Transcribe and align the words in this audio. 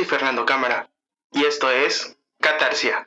soy 0.00 0.06
Fernando 0.06 0.46
Cámara 0.46 0.88
y 1.30 1.44
esto 1.44 1.70
es 1.70 2.16
Catarsia. 2.40 3.06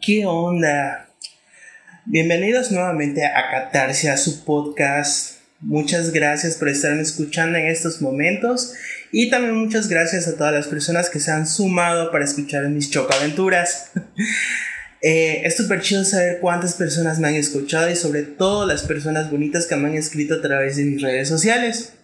¿Qué 0.00 0.24
onda? 0.24 1.10
Bienvenidos 2.04 2.70
nuevamente 2.70 3.26
a 3.26 3.50
Catarsia, 3.50 4.16
su 4.16 4.44
podcast. 4.44 5.40
Muchas 5.58 6.12
gracias 6.12 6.54
por 6.56 6.68
estarme 6.68 7.02
escuchando 7.02 7.58
en 7.58 7.66
estos 7.66 8.00
momentos 8.00 8.74
y 9.10 9.30
también 9.30 9.54
muchas 9.54 9.88
gracias 9.88 10.28
a 10.28 10.36
todas 10.36 10.52
las 10.52 10.66
personas 10.66 11.10
que 11.10 11.20
se 11.20 11.30
han 11.30 11.46
sumado 11.46 12.10
para 12.10 12.24
escuchar 12.24 12.68
mis 12.68 12.90
chocaventuras. 12.90 13.92
eh, 15.02 15.42
es 15.44 15.56
súper 15.56 15.80
chido 15.80 16.04
saber 16.04 16.38
cuántas 16.40 16.74
personas 16.74 17.18
me 17.18 17.28
han 17.28 17.34
escuchado 17.34 17.90
y 17.90 17.96
sobre 17.96 18.22
todo 18.22 18.66
las 18.66 18.82
personas 18.82 19.30
bonitas 19.30 19.66
que 19.66 19.76
me 19.76 19.88
han 19.88 19.94
escrito 19.94 20.34
a 20.34 20.42
través 20.42 20.76
de 20.76 20.84
mis 20.84 21.00
redes 21.00 21.28
sociales. 21.28 21.94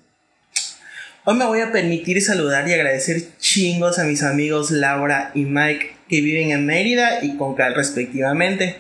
Hoy 1.26 1.36
me 1.36 1.46
voy 1.46 1.60
a 1.60 1.72
permitir 1.72 2.20
saludar 2.22 2.68
y 2.68 2.72
agradecer 2.74 3.22
chingos 3.38 3.98
a 3.98 4.04
mis 4.04 4.22
amigos 4.22 4.70
Laura 4.70 5.30
y 5.34 5.44
Mike 5.44 5.96
que 6.08 6.20
viven 6.20 6.50
en 6.50 6.66
Mérida 6.66 7.24
y 7.24 7.36
Concal 7.36 7.74
respectivamente. 7.74 8.76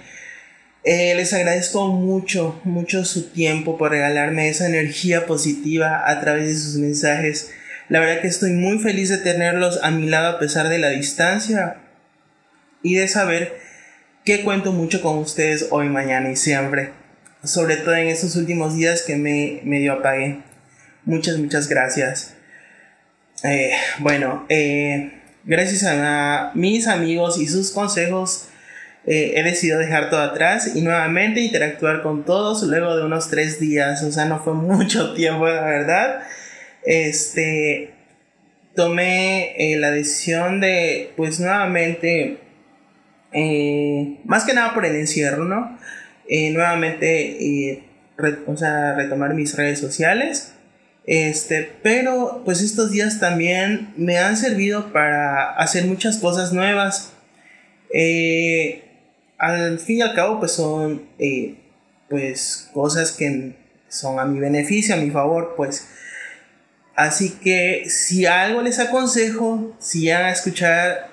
Eh, 0.84 1.14
les 1.14 1.32
agradezco 1.32 1.88
mucho, 1.88 2.60
mucho 2.64 3.06
su 3.06 3.30
tiempo 3.30 3.78
por 3.78 3.90
regalarme 3.90 4.50
esa 4.50 4.66
energía 4.66 5.24
positiva 5.24 6.02
a 6.06 6.20
través 6.20 6.48
de 6.48 6.54
sus 6.54 6.76
mensajes 6.76 7.50
la 7.88 8.00
verdad 8.00 8.22
que 8.22 8.28
estoy 8.28 8.52
muy 8.52 8.78
feliz 8.78 9.10
de 9.10 9.18
tenerlos 9.18 9.80
a 9.82 9.90
mi 9.90 10.08
lado 10.08 10.36
a 10.36 10.38
pesar 10.38 10.68
de 10.68 10.78
la 10.78 10.90
distancia 10.90 11.76
y 12.82 12.94
de 12.94 13.08
saber 13.08 13.58
que 14.24 14.42
cuento 14.42 14.72
mucho 14.72 15.02
con 15.02 15.18
ustedes 15.18 15.68
hoy, 15.70 15.88
mañana 15.88 16.30
y 16.30 16.36
siempre. 16.36 16.92
Sobre 17.42 17.76
todo 17.76 17.94
en 17.94 18.08
estos 18.08 18.36
últimos 18.36 18.74
días 18.74 19.02
que 19.02 19.16
me 19.16 19.60
medio 19.64 19.94
apagué. 19.94 20.40
Muchas, 21.04 21.36
muchas 21.38 21.68
gracias. 21.68 22.34
Eh, 23.42 23.72
bueno, 23.98 24.46
eh, 24.48 25.20
gracias 25.44 25.84
a 25.84 26.52
mis 26.54 26.86
amigos 26.86 27.38
y 27.38 27.46
sus 27.46 27.70
consejos 27.70 28.48
eh, 29.06 29.34
he 29.36 29.42
decidido 29.42 29.78
dejar 29.78 30.08
todo 30.08 30.22
atrás 30.22 30.74
y 30.74 30.80
nuevamente 30.80 31.40
interactuar 31.40 32.00
con 32.02 32.24
todos 32.24 32.62
luego 32.62 32.96
de 32.96 33.04
unos 33.04 33.28
tres 33.28 33.60
días. 33.60 34.02
O 34.02 34.10
sea, 34.10 34.24
no 34.24 34.42
fue 34.42 34.54
mucho 34.54 35.12
tiempo, 35.12 35.46
la 35.46 35.64
verdad 35.64 36.22
este, 36.84 37.94
tomé 38.74 39.54
eh, 39.56 39.76
la 39.78 39.90
decisión 39.90 40.60
de, 40.60 41.12
pues 41.16 41.40
nuevamente, 41.40 42.38
eh, 43.32 44.18
más 44.24 44.44
que 44.44 44.54
nada 44.54 44.74
por 44.74 44.84
el 44.84 44.96
encierro, 44.96 45.44
¿no? 45.44 45.78
Eh, 46.28 46.50
nuevamente, 46.50 47.82
o 48.46 48.56
sea, 48.56 48.94
retomar 48.94 49.34
mis 49.34 49.56
redes 49.56 49.78
sociales. 49.78 50.52
Este, 51.06 51.70
pero 51.82 52.40
pues 52.46 52.62
estos 52.62 52.90
días 52.90 53.20
también 53.20 53.92
me 53.96 54.16
han 54.18 54.38
servido 54.38 54.90
para 54.90 55.50
hacer 55.50 55.84
muchas 55.84 56.16
cosas 56.16 56.52
nuevas. 56.52 57.12
al 59.38 59.78
fin 59.78 59.98
y 59.98 60.02
al 60.02 60.14
cabo, 60.14 60.38
pues 60.38 60.52
son, 60.52 61.02
pues, 62.08 62.70
cosas 62.72 63.12
que 63.12 63.54
son 63.88 64.18
a 64.18 64.24
mi 64.24 64.40
beneficio, 64.40 64.94
a 64.94 64.98
mi 64.98 65.10
favor, 65.10 65.54
pues 65.56 65.86
Así 66.96 67.30
que 67.30 67.84
si 67.88 68.26
algo 68.26 68.62
les 68.62 68.78
aconsejo, 68.78 69.74
si 69.80 70.08
van 70.10 70.24
a 70.24 70.30
escuchar, 70.30 71.10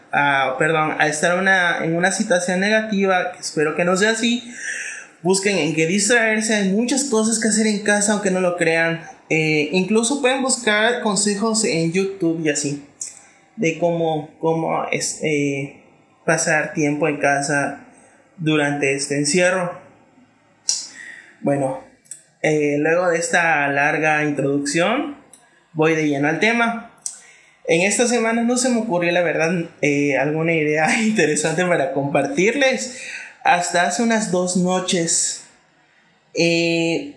perdón, 0.59 0.95
a 0.99 1.07
estar 1.07 1.37
en 1.83 1.95
una 1.95 2.11
situación 2.11 2.59
negativa, 2.59 3.31
espero 3.39 3.75
que 3.75 3.83
no 3.83 3.97
sea 3.97 4.11
así, 4.11 4.43
busquen 5.23 5.57
en 5.57 5.73
qué 5.73 5.87
distraerse, 5.87 6.55
hay 6.55 6.69
muchas 6.69 7.05
cosas 7.05 7.39
que 7.39 7.47
hacer 7.47 7.67
en 7.67 7.79
casa 7.83 8.13
aunque 8.13 8.31
no 8.31 8.41
lo 8.41 8.57
crean. 8.57 9.01
Eh, 9.29 9.69
incluso 9.71 10.21
pueden 10.21 10.41
buscar 10.41 11.01
consejos 11.01 11.63
en 11.63 11.91
YouTube 11.91 12.41
y 12.43 12.49
así, 12.49 12.85
de 13.55 13.79
cómo, 13.79 14.29
cómo 14.39 14.85
es, 14.91 15.19
eh, 15.23 15.81
pasar 16.25 16.73
tiempo 16.73 17.07
en 17.07 17.17
casa 17.17 17.85
durante 18.37 18.93
este 18.93 19.17
encierro. 19.17 19.79
Bueno, 21.39 21.81
eh, 22.41 22.75
luego 22.77 23.07
de 23.07 23.17
esta 23.17 23.67
larga 23.69 24.23
introducción, 24.25 25.20
voy 25.73 25.95
de 25.95 26.07
lleno 26.07 26.27
al 26.27 26.39
tema. 26.39 26.91
En 27.67 27.81
esta 27.81 28.07
semana 28.07 28.43
no 28.43 28.57
se 28.57 28.69
me 28.69 28.79
ocurrió, 28.79 29.11
la 29.11 29.21
verdad, 29.21 29.65
eh, 29.81 30.17
alguna 30.17 30.53
idea 30.53 30.99
interesante 31.01 31.65
para 31.65 31.93
compartirles. 31.93 33.01
Hasta 33.43 33.83
hace 33.83 34.03
unas 34.03 34.31
dos 34.31 34.57
noches 34.57 35.45
eh, 36.33 37.15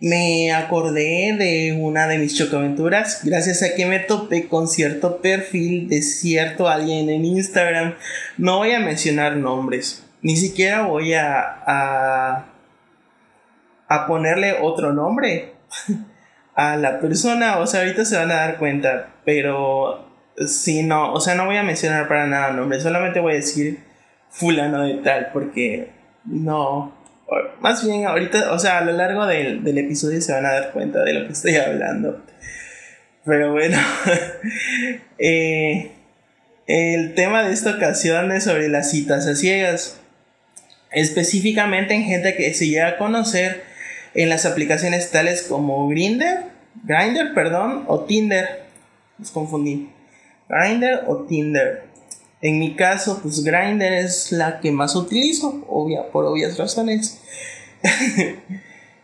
me 0.00 0.52
acordé 0.52 1.36
de 1.38 1.78
una 1.78 2.06
de 2.06 2.18
mis 2.18 2.36
chocaventuras 2.36 3.20
gracias 3.24 3.62
a 3.62 3.74
que 3.74 3.84
me 3.84 3.98
topé 3.98 4.48
con 4.48 4.66
cierto 4.68 5.20
perfil 5.20 5.88
de 5.88 6.02
cierto 6.02 6.68
alguien 6.68 7.10
en 7.10 7.24
Instagram. 7.24 7.96
No 8.38 8.58
voy 8.58 8.72
a 8.72 8.80
mencionar 8.80 9.36
nombres, 9.36 10.04
ni 10.22 10.36
siquiera 10.36 10.82
voy 10.82 11.14
a, 11.14 11.40
a, 11.66 12.46
a 13.88 14.06
ponerle 14.06 14.56
otro 14.60 14.92
nombre. 14.92 15.52
a 16.60 16.76
la 16.76 17.00
persona, 17.00 17.56
o 17.58 17.66
sea, 17.66 17.80
ahorita 17.80 18.04
se 18.04 18.18
van 18.18 18.30
a 18.30 18.34
dar 18.34 18.58
cuenta, 18.58 19.14
pero 19.24 20.06
si 20.46 20.82
no, 20.82 21.14
o 21.14 21.18
sea, 21.18 21.34
no 21.34 21.46
voy 21.46 21.56
a 21.56 21.62
mencionar 21.62 22.06
para 22.06 22.26
nada 22.26 22.52
nombre, 22.52 22.78
solamente 22.78 23.18
voy 23.18 23.32
a 23.32 23.36
decir 23.36 23.78
fulano 24.28 24.82
de 24.82 24.94
tal, 24.96 25.30
porque 25.32 25.88
no, 26.26 26.92
más 27.62 27.82
bien 27.82 28.04
ahorita, 28.04 28.52
o 28.52 28.58
sea, 28.58 28.76
a 28.76 28.84
lo 28.84 28.92
largo 28.92 29.26
del, 29.26 29.64
del 29.64 29.78
episodio 29.78 30.20
se 30.20 30.34
van 30.34 30.44
a 30.44 30.52
dar 30.52 30.72
cuenta 30.72 31.02
de 31.02 31.14
lo 31.14 31.26
que 31.26 31.32
estoy 31.32 31.56
hablando. 31.56 32.22
Pero 33.24 33.52
bueno, 33.52 33.78
eh, 35.18 35.92
el 36.66 37.14
tema 37.14 37.42
de 37.42 37.54
esta 37.54 37.70
ocasión 37.70 38.32
es 38.32 38.44
sobre 38.44 38.68
las 38.68 38.90
citas 38.90 39.26
a 39.26 39.34
ciegas, 39.34 39.98
específicamente 40.92 41.94
en 41.94 42.04
gente 42.04 42.36
que 42.36 42.52
se 42.52 42.68
llega 42.68 42.88
a 42.88 42.98
conocer 42.98 43.69
en 44.14 44.28
las 44.28 44.46
aplicaciones 44.46 45.10
tales 45.10 45.42
como 45.42 45.88
Grinder, 45.88 46.46
Grinder, 46.84 47.34
perdón, 47.34 47.84
o 47.86 48.00
Tinder. 48.00 48.64
Los 49.18 49.30
confundí. 49.30 49.90
Grinder 50.48 51.04
o 51.06 51.24
Tinder. 51.24 51.84
En 52.40 52.58
mi 52.58 52.74
caso, 52.74 53.20
pues 53.22 53.44
Grinder 53.44 53.92
es 53.92 54.32
la 54.32 54.60
que 54.60 54.72
más 54.72 54.96
utilizo, 54.96 55.64
obvia, 55.68 56.10
por 56.10 56.24
obvias 56.24 56.56
razones. 56.56 57.20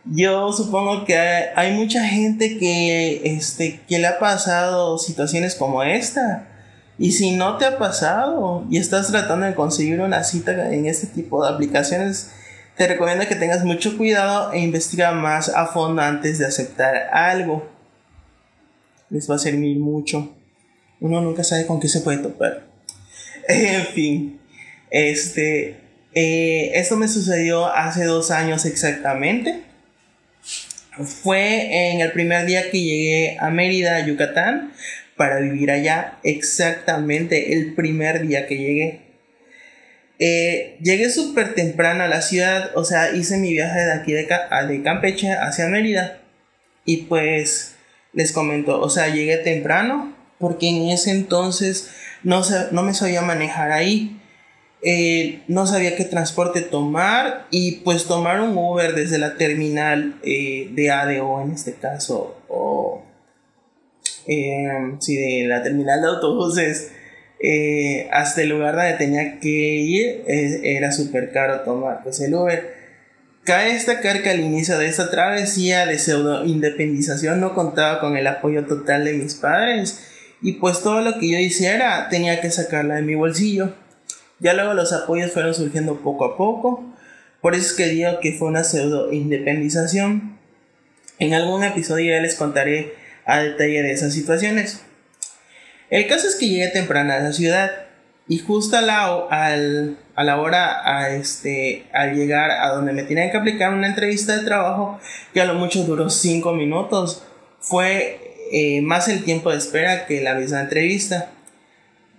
Yo 0.05 0.53
supongo 0.53 1.05
que 1.05 1.17
hay, 1.17 1.73
mucha 1.73 2.03
gente 2.05 2.57
que, 2.57 3.21
este, 3.25 3.81
que 3.87 3.99
le 3.99 4.07
ha 4.07 4.19
pasado 4.19 4.97
situaciones 4.97 5.53
como 5.55 5.83
esta. 5.83 6.47
Y 6.97 7.11
si 7.11 7.31
no 7.31 7.57
te 7.57 7.65
ha 7.65 7.77
pasado 7.77 8.65
y 8.71 8.77
estás 8.77 9.11
tratando 9.11 9.45
de 9.45 9.53
conseguir 9.53 9.99
una 10.01 10.23
cita 10.23 10.73
en 10.73 10.87
este 10.87 11.07
tipo 11.07 11.45
de 11.45 11.53
aplicaciones, 11.53 12.31
te 12.77 12.87
recomiendo 12.87 13.27
que 13.27 13.35
tengas 13.35 13.63
mucho 13.63 13.97
cuidado 13.97 14.53
e 14.53 14.59
investiga 14.59 15.11
más 15.11 15.49
a 15.49 15.65
fondo 15.65 16.01
antes 16.01 16.37
de 16.37 16.45
aceptar 16.45 17.09
algo. 17.11 17.67
Les 19.09 19.29
va 19.29 19.35
a 19.35 19.39
servir 19.39 19.77
mucho. 19.79 20.35
Uno 20.99 21.19
nunca 21.21 21.43
sabe 21.43 21.65
con 21.65 21.79
qué 21.79 21.87
se 21.87 22.01
puede 22.01 22.19
topar. 22.19 22.67
En 23.49 23.85
fin, 23.85 24.41
este, 24.91 25.77
eh, 26.13 26.71
esto 26.73 26.97
me 26.97 27.07
sucedió 27.07 27.65
hace 27.65 28.03
dos 28.03 28.29
años 28.29 28.65
exactamente. 28.65 29.63
Fue 31.23 31.93
en 31.93 32.01
el 32.01 32.11
primer 32.11 32.45
día 32.45 32.69
que 32.69 32.81
llegué 32.81 33.37
a 33.39 33.49
Mérida, 33.49 34.05
Yucatán, 34.05 34.73
para 35.15 35.39
vivir 35.39 35.71
allá. 35.71 36.19
Exactamente 36.23 37.53
el 37.53 37.73
primer 37.73 38.27
día 38.27 38.47
que 38.47 38.57
llegué. 38.57 39.06
Eh, 40.19 40.77
llegué 40.81 41.09
súper 41.09 41.53
temprano 41.53 42.03
a 42.03 42.07
la 42.07 42.21
ciudad, 42.21 42.71
o 42.75 42.83
sea, 42.83 43.11
hice 43.11 43.37
mi 43.37 43.51
viaje 43.51 43.79
de 43.79 43.93
aquí 43.93 44.13
de, 44.13 44.23
de 44.23 44.83
Campeche 44.83 45.31
hacia 45.33 45.67
Mérida. 45.67 46.21
Y 46.85 47.03
pues 47.03 47.75
les 48.13 48.31
comento, 48.31 48.79
o 48.79 48.89
sea, 48.89 49.09
llegué 49.09 49.37
temprano 49.37 50.15
porque 50.39 50.69
en 50.69 50.89
ese 50.89 51.11
entonces 51.11 51.91
no, 52.23 52.41
no 52.71 52.83
me 52.83 52.93
sabía 52.93 53.21
manejar 53.21 53.71
ahí. 53.71 54.19
Eh, 54.83 55.41
no 55.47 55.65
sabía 55.65 55.95
qué 55.95 56.05
transporte 56.05 56.61
tomar 56.61 57.47
y 57.49 57.77
pues 57.77 58.05
tomar 58.05 58.41
un 58.41 58.55
Uber 58.55 58.93
desde 58.93 59.17
la 59.17 59.35
terminal 59.35 60.19
eh, 60.23 60.69
de 60.71 60.91
ADO 60.91 61.41
en 61.41 61.51
este 61.51 61.73
caso 61.73 62.39
o 62.47 63.01
eh, 64.27 64.67
sí, 64.99 65.15
de 65.15 65.47
la 65.47 65.63
terminal 65.63 65.99
de 65.99 66.07
autobuses 66.07 66.91
eh, 67.39 68.09
hasta 68.11 68.41
el 68.41 68.49
lugar 68.49 68.75
donde 68.75 68.93
tenía 68.93 69.39
que 69.39 69.49
ir 69.49 70.23
era 70.27 70.91
súper 70.91 71.31
caro 71.31 71.61
tomar 71.61 72.01
pues 72.03 72.19
el 72.21 72.33
Uber. 72.33 72.77
Cabe 73.47 73.73
destacar 73.73 74.23
que 74.23 74.29
al 74.29 74.41
inicio 74.41 74.77
de 74.77 74.87
esta 74.87 75.09
travesía 75.09 75.85
de 75.85 75.99
pseudo 75.99 76.43
independización 76.43 77.39
no 77.39 77.53
contaba 77.53 78.01
con 78.01 78.17
el 78.17 78.27
apoyo 78.27 78.65
total 78.65 79.05
de 79.05 79.13
mis 79.13 79.35
padres 79.35 80.05
Y 80.41 80.53
pues 80.53 80.81
todo 80.81 80.99
lo 80.99 81.17
que 81.17 81.31
yo 81.31 81.39
hiciera 81.39 82.09
tenía 82.09 82.41
que 82.41 82.51
sacarla 82.51 82.95
de 82.95 83.03
mi 83.03 83.15
bolsillo. 83.15 83.73
Ya 84.39 84.53
luego 84.53 84.73
los 84.73 84.91
apoyos 84.91 85.31
fueron 85.31 85.53
surgiendo 85.53 86.01
poco 86.01 86.25
a 86.25 86.35
poco. 86.35 86.93
Por 87.39 87.55
eso 87.55 87.67
es 87.67 87.73
que 87.73 87.85
digo 87.85 88.19
que 88.19 88.33
fue 88.33 88.49
una 88.49 88.65
pseudo 88.65 89.13
independización. 89.13 90.37
En 91.17 91.33
algún 91.33 91.63
episodio 91.63 92.13
ya 92.13 92.21
les 92.21 92.35
contaré 92.35 92.95
a 93.25 93.39
detalle 93.39 93.81
de 93.81 93.93
esas 93.93 94.13
situaciones. 94.13 94.81
El 95.89 96.07
caso 96.07 96.27
es 96.27 96.35
que 96.35 96.49
llegué 96.49 96.67
temprano 96.67 97.13
a 97.13 97.19
la 97.19 97.31
ciudad 97.31 97.71
y 98.27 98.39
justo 98.39 98.77
a 98.77 98.81
la, 98.81 99.05
a 99.05 100.23
la 100.23 100.41
hora 100.41 100.81
a 100.83 101.09
este, 101.11 101.85
al 101.93 102.13
llegar 102.13 102.51
a 102.51 102.69
donde 102.69 102.91
me 102.91 103.03
tenían 103.03 103.31
que 103.31 103.37
aplicar 103.37 103.73
una 103.73 103.87
entrevista 103.87 104.35
de 104.35 104.43
trabajo 104.43 104.99
que 105.33 105.41
a 105.41 105.45
lo 105.45 105.53
mucho 105.53 105.83
duró 105.83 106.09
5 106.09 106.51
minutos, 106.53 107.23
fue 107.61 108.19
eh, 108.51 108.81
más 108.81 109.07
el 109.07 109.23
tiempo 109.23 109.51
de 109.51 109.57
espera 109.57 110.05
que 110.05 110.21
la 110.21 110.35
misma 110.35 110.61
entrevista. 110.61 111.29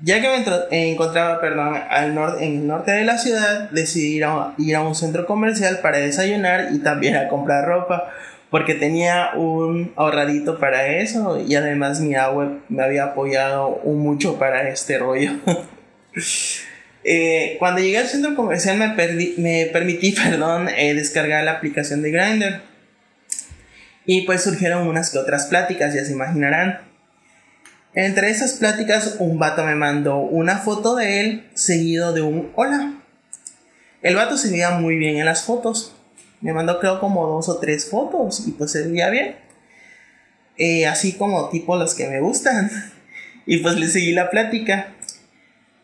Ya 0.00 0.20
que 0.22 0.28
me 0.70 0.90
encontraba 0.92 1.40
perdón, 1.40 1.76
al 1.90 2.16
en 2.40 2.58
el 2.58 2.66
norte 2.66 2.92
de 2.92 3.04
la 3.04 3.18
ciudad, 3.18 3.68
decidí 3.70 4.16
ir 4.16 4.24
a, 4.24 4.54
ir 4.56 4.76
a 4.76 4.82
un 4.82 4.94
centro 4.94 5.26
comercial 5.26 5.80
para 5.82 5.98
desayunar 5.98 6.68
y 6.72 6.78
también 6.78 7.16
a 7.16 7.28
comprar 7.28 7.66
ropa 7.66 8.08
porque 8.50 8.74
tenía 8.74 9.30
un 9.34 9.92
ahorradito 9.96 10.58
para 10.58 10.86
eso 10.86 11.40
y 11.40 11.54
además 11.54 12.00
mi 12.00 12.14
agua 12.14 12.58
me 12.68 12.82
había 12.82 13.04
apoyado 13.04 13.80
mucho 13.84 14.38
para 14.38 14.68
este 14.68 14.98
rollo. 14.98 15.32
Eh, 17.04 17.56
cuando 17.60 17.80
llegué 17.80 17.98
al 17.98 18.08
centro 18.08 18.34
comercial 18.34 18.76
me, 18.76 18.88
me 19.38 19.70
permití 19.72 20.12
perdón, 20.22 20.68
eh, 20.68 20.92
descargar 20.94 21.44
la 21.44 21.52
aplicación 21.52 22.02
de 22.02 22.10
Grindr 22.10 22.60
y 24.04 24.22
pues 24.22 24.42
surgieron 24.42 24.86
unas 24.88 25.10
que 25.10 25.18
otras 25.18 25.46
pláticas, 25.46 25.94
ya 25.94 26.04
se 26.04 26.12
imaginarán. 26.12 26.80
Entre 27.94 28.30
esas 28.30 28.54
pláticas 28.54 29.16
un 29.20 29.38
vato 29.38 29.64
me 29.64 29.74
mandó 29.74 30.16
una 30.16 30.58
foto 30.58 30.96
de 30.96 31.20
él 31.20 31.50
seguido 31.54 32.12
de 32.12 32.22
un 32.22 32.50
hola. 32.56 32.94
El 34.02 34.16
vato 34.16 34.36
se 34.36 34.50
veía 34.50 34.70
muy 34.70 34.96
bien 34.96 35.18
en 35.18 35.26
las 35.26 35.42
fotos 35.42 35.97
me 36.40 36.52
mandó 36.52 36.78
creo 36.78 37.00
como 37.00 37.26
dos 37.26 37.48
o 37.48 37.58
tres 37.58 37.88
fotos 37.90 38.46
y 38.46 38.52
pues 38.52 38.72
se 38.72 38.86
veía 38.86 39.10
bien. 39.10 39.36
Eh, 40.56 40.86
así 40.86 41.12
como 41.12 41.48
tipo 41.50 41.76
los 41.76 41.94
que 41.94 42.08
me 42.08 42.20
gustan. 42.20 42.70
y 43.46 43.58
pues 43.58 43.76
le 43.76 43.88
seguí 43.88 44.12
la 44.12 44.30
plática. 44.30 44.94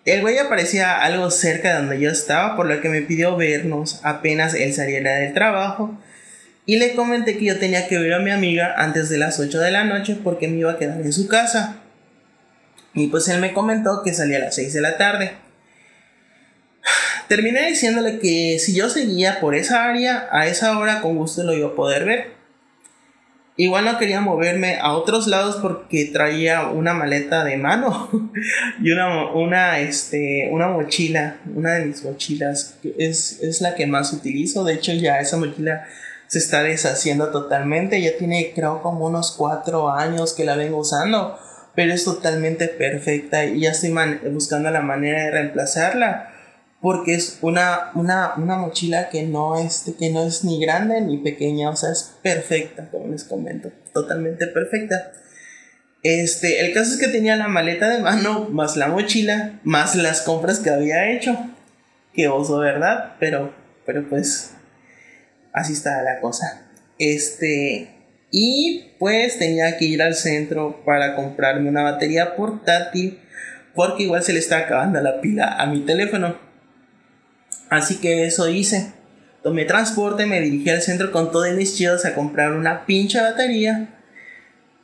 El 0.05 0.21
güey 0.21 0.39
aparecía 0.39 1.01
algo 1.01 1.31
cerca 1.31 1.71
de 1.71 1.75
donde 1.77 2.01
yo 2.01 2.11
estaba, 2.11 2.57
por 2.57 2.67
lo 2.67 2.81
que 2.83 2.91
me 2.91 3.01
pidió 3.01 3.37
vernos 3.37 4.01
apenas 4.03 4.53
él 4.55 4.75
saliera 4.75 5.17
del 5.17 5.33
trabajo. 5.33 5.99
Y 6.67 6.77
le 6.77 6.95
comenté 6.95 7.39
que 7.39 7.47
yo 7.47 7.59
tenía 7.59 7.89
que 7.89 7.99
ver 7.99 8.15
a 8.15 8.19
mi 8.19 8.31
amiga 8.31 8.75
antes 8.77 9.09
de 9.09 9.19
las 9.19 9.39
8 9.39 9.61
de 9.61 9.71
la 9.71 9.85
noche 9.85 10.19
porque 10.23 10.49
me 10.49 10.59
iba 10.59 10.73
a 10.73 10.79
quedar 10.79 11.01
en 11.01 11.13
su 11.13 11.29
casa. 11.29 11.77
Y 12.95 13.09
pues 13.09 13.29
él 13.29 13.41
me 13.41 13.53
comentó 13.53 14.03
que 14.03 14.15
salía 14.15 14.37
a 14.37 14.41
las 14.41 14.55
6 14.55 14.73
de 14.73 14.81
la 14.81 14.97
tarde. 14.97 15.44
Terminé 17.29 17.69
diciéndole 17.69 18.19
que 18.19 18.59
si 18.59 18.75
yo 18.75 18.91
seguía 18.91 19.41
por 19.41 19.55
esa 19.55 19.85
área, 19.85 20.29
a 20.31 20.47
esa 20.47 20.79
hora 20.79 21.01
con 21.01 21.17
gusto 21.17 21.43
lo 21.43 21.55
iba 21.55 21.69
a 21.69 21.75
poder 21.75 22.05
ver. 22.05 22.35
Igual 23.57 23.85
no 23.85 23.99
quería 23.99 24.21
moverme 24.21 24.79
a 24.81 24.95
otros 24.95 25.29
lados 25.29 25.57
porque 25.63 26.07
traía 26.07 26.67
una 26.67 26.93
maleta 26.93 27.45
de 27.45 27.57
mano 27.57 28.11
y 28.83 28.91
una, 28.91 29.33
una, 29.33 29.79
este, 29.79 30.49
una 30.51 30.69
mochila, 30.69 31.37
una 31.55 31.75
de 31.75 31.87
mis 31.87 32.03
mochilas, 32.03 32.79
es, 32.99 33.41
es 33.43 33.61
la 33.61 33.77
que 33.77 33.87
más 33.87 34.13
utilizo. 34.13 34.65
De 34.65 34.75
hecho, 34.75 34.93
ya 34.93 35.21
esa 35.21 35.37
mochila 35.37 35.87
se 36.27 36.39
está 36.41 36.63
deshaciendo 36.63 37.31
totalmente. 37.31 38.03
Ya 38.03 38.19
tiene, 38.19 38.53
creo, 38.55 38.83
como 38.83 39.07
unos 39.07 39.33
cuatro 39.33 39.89
años 39.89 40.33
que 40.33 40.45
la 40.45 40.57
vengo 40.57 40.79
usando, 40.79 41.39
pero 41.77 41.95
es 41.95 42.05
totalmente 42.05 42.67
perfecta 42.67 43.45
y 43.45 43.61
ya 43.61 43.71
estoy 43.71 43.95
buscando 44.33 44.71
la 44.71 44.83
manera 44.83 45.23
de 45.23 45.31
reemplazarla 45.31 46.34
porque 46.85 47.15
es 47.15 47.39
una, 47.41 47.93
una, 47.95 48.35
mochila 48.37 49.09
que 49.09 49.23
no, 49.23 49.59
es, 49.59 49.91
que 49.99 50.11
no 50.11 50.23
es 50.23 50.45
ni 50.45 50.61
grande 50.61 51.01
ni 51.01 51.17
pequeña, 51.17 51.71
o 51.71 51.77
sea, 51.77 51.91
es 51.91 52.17
perfecta, 52.23 52.91
como 52.91 53.07
les 53.07 53.25
comento, 53.25 53.73
totalmente 53.95 54.47
perfecta. 54.49 55.13
Este, 56.03 56.61
el 56.61 56.75
caso 56.75 56.93
es 56.93 57.01
que 57.01 57.09
tenía 57.09 57.37
la 57.37 57.49
maleta 57.49 57.89
de 57.89 58.03
mano, 58.03 58.51
más 58.51 58.77
la 58.77 58.89
mochila, 58.89 59.61
más 59.65 59.95
las 59.95 60.21
compras 60.21 60.59
que 60.59 60.69
había 60.69 61.11
hecho. 61.11 61.35
Que 62.13 62.29
oso, 62.29 62.59
¿verdad? 62.59 63.15
Pero, 63.19 63.55
pero 63.87 64.07
pues, 64.07 64.51
así 65.55 65.73
está 65.73 66.03
la 66.03 66.21
cosa. 66.21 66.67
Este, 66.99 67.95
y 68.31 68.93
pues 68.99 69.39
tenía 69.39 69.79
que 69.79 69.87
ir 69.87 70.03
al 70.03 70.15
centro 70.15 70.85
para 70.85 71.17
comprarme 71.17 71.71
una 71.71 71.83
batería 71.83 72.37
portátil, 72.37 73.21
porque 73.75 74.03
igual 74.03 74.23
se 74.23 74.35
le 74.35 74.41
está 74.41 74.59
acabando 74.59 75.01
la 75.01 75.23
pila 75.23 75.57
a 75.59 75.65
mi 75.65 75.81
teléfono. 75.87 76.53
Así 77.71 77.97
que 77.97 78.27
eso 78.27 78.49
hice. 78.49 78.93
Tomé 79.43 79.65
transporte, 79.65 80.27
me 80.27 80.41
dirigí 80.41 80.71
al 80.71 80.83
centro 80.83 81.13
con 81.13 81.31
todos 81.31 81.53
mis 81.55 81.77
chidos 81.77 82.05
a 82.05 82.15
comprar 82.15 82.53
una 82.53 82.87
pincha 82.87 83.23
batería. 83.23 83.91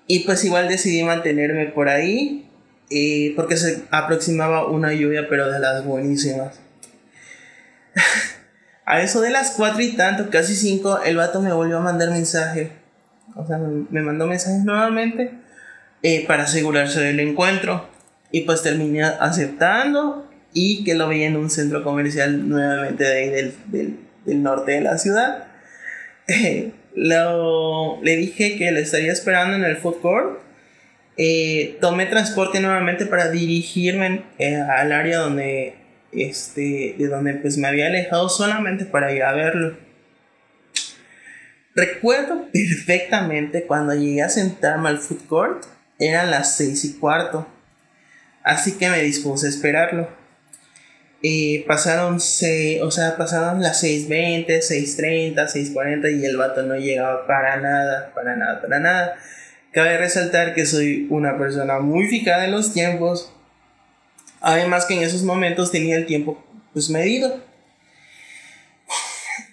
Y 0.07 0.21
pues 0.21 0.45
igual 0.45 0.69
decidí 0.69 1.03
mantenerme 1.03 1.67
por 1.67 1.89
ahí. 1.89 2.47
Eh, 2.91 3.35
porque 3.37 3.57
se 3.57 3.85
aproximaba 3.91 4.69
una 4.69 4.93
lluvia, 4.93 5.27
pero 5.29 5.51
de 5.51 5.61
las 5.61 5.85
buenísimas. 5.85 6.59
a 8.85 9.01
eso 9.01 9.21
de 9.21 9.31
las 9.31 9.53
cuatro 9.53 9.81
y 9.81 9.93
tanto, 9.93 10.29
casi 10.31 10.57
cinco, 10.57 11.01
el 11.03 11.17
vato 11.17 11.41
me 11.41 11.53
volvió 11.53 11.79
a 11.79 11.83
mandar 11.83 12.11
mensaje. 12.11 12.73
O 13.37 13.47
sea, 13.47 13.59
me, 13.59 14.03
mandó 14.03 14.27
mensajes 14.27 14.65
nuevamente 14.65 15.33
eh, 16.03 16.27
para 16.27 16.43
asegurarse 16.43 17.01
del 17.01 17.21
encuentro. 17.21 17.89
Y 18.33 18.43
pues 18.43 18.63
terminé 18.63 19.05
aceptando 19.05 20.30
y 20.53 20.85
que 20.85 20.95
lo 20.95 21.09
veía 21.09 21.27
en 21.27 21.37
un 21.37 21.51
centro 21.51 21.85
comercial 21.85 22.49
nuevamente 22.49 23.05
de 23.05 23.13
ahí 23.13 23.31
del, 23.31 23.55
del, 24.25 24.43
norte 24.43 24.73
de 24.73 24.81
la 24.81 24.99
ciudad. 24.99 25.47
lo, 26.95 28.03
le 28.03 28.17
dije 28.17 28.57
que 28.59 28.71
lo 28.71 28.81
estaría 28.81 29.13
esperando 29.13 29.57
en 29.57 29.65
el 29.65 29.77
food 29.77 30.01
court. 30.01 30.41
Eh, 31.17 31.77
tomé 31.81 32.07
transporte 32.07 32.61
nuevamente 32.61 33.07
para 33.07 33.31
dirigirme 33.31 34.23
eh, 34.39 34.57
al 34.57 34.93
área 34.93 35.19
donde 35.19 35.75
este 36.13 36.97
de 36.99 37.07
donde 37.07 37.35
pues 37.35 37.57
me 37.57 37.69
había 37.69 37.87
alejado 37.87 38.29
solamente 38.29 38.85
para 38.85 39.13
ir 39.13 39.23
a 39.23 39.33
verlo. 39.33 39.77
Recuerdo 41.75 42.49
perfectamente 42.53 43.65
cuando 43.65 43.95
llegué 43.95 44.23
a 44.23 44.29
sentarme 44.29 44.89
al 44.89 44.99
food 44.99 45.27
court, 45.29 45.65
eran 45.99 46.31
las 46.31 46.57
seis 46.57 46.85
y 46.85 46.95
cuarto, 46.95 47.47
así 48.43 48.77
que 48.77 48.89
me 48.89 49.03
dispuse 49.03 49.47
a 49.47 49.51
esperarlo. 49.51 50.20
Pasaron, 51.67 52.19
se, 52.19 52.83
o 52.83 52.91
sea, 52.91 53.17
pasaron 53.17 53.63
las 53.63 53.85
6.20, 53.85 54.47
6.30, 54.47 55.35
6.40 55.35 56.19
y 56.19 56.25
el 56.25 56.37
vato 56.39 56.63
no 56.63 56.77
llegaba 56.77 57.27
para 57.27 57.59
nada, 57.59 58.13
para 58.15 58.37
nada, 58.37 58.61
para 58.63 58.81
nada. 58.81 59.17
Cabe 59.73 59.99
resaltar 59.99 60.55
que 60.55 60.65
soy 60.65 61.07
una 61.11 61.39
persona 61.39 61.79
muy 61.79 62.09
fijada 62.09 62.47
en 62.47 62.53
los 62.53 62.73
tiempos. 62.73 63.33
Además 64.41 64.87
que 64.87 64.95
en 64.95 65.03
esos 65.03 65.23
momentos 65.23 65.71
tenía 65.71 65.97
el 65.97 66.07
tiempo 66.07 66.43
pues 66.73 66.89
medido. 66.89 67.41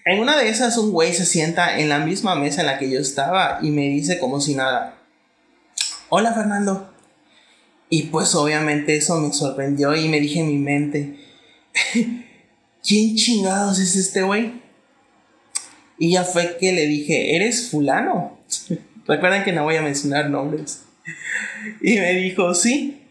En 0.06 0.22
una 0.22 0.38
de 0.38 0.48
esas 0.48 0.78
un 0.78 0.92
güey 0.92 1.14
se 1.14 1.26
sienta 1.26 1.80
en 1.80 1.90
la 1.90 2.00
misma 2.00 2.36
mesa 2.36 2.62
en 2.62 2.68
la 2.68 2.80
que 2.80 2.90
yo 2.90 3.00
estaba 3.00 3.60
y 3.62 3.72
me 3.72 3.90
dice 3.90 4.20
como 4.20 4.40
si 4.40 4.56
nada. 4.56 4.96
Hola 6.08 6.34
Fernando. 6.34 6.94
Y 7.90 8.04
pues 8.04 8.34
obviamente 8.36 8.96
eso 8.96 9.20
me 9.20 9.34
sorprendió 9.34 9.94
y 9.96 10.08
me 10.08 10.22
dije 10.22 10.40
en 10.40 10.48
mi 10.48 10.58
mente, 10.58 11.27
¿quién 12.88 13.16
chingados 13.16 13.80
es 13.80 13.96
este 13.96 14.24
güey? 14.24 14.62
Y 16.00 16.14
ya 16.14 16.24
fue 16.24 16.58
que 16.58 16.72
le 16.72 16.86
dije, 16.86 17.36
¿eres 17.36 17.70
fulano? 17.70 18.38
Recuerden 19.08 19.44
que 19.44 19.52
no 19.52 19.64
voy 19.64 19.76
a 19.76 19.82
mencionar 19.82 20.30
nombres. 20.30 20.84
Y 21.82 21.96
me 21.96 22.14
dijo, 22.14 22.54
sí. 22.54 23.04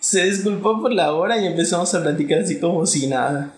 Se 0.00 0.24
disculpó 0.24 0.80
por 0.80 0.92
la 0.92 1.14
hora 1.14 1.38
y 1.38 1.46
empezamos 1.46 1.92
a 1.94 2.02
platicar 2.02 2.40
así 2.40 2.58
como 2.58 2.86
si 2.86 3.06
nada. 3.06 3.54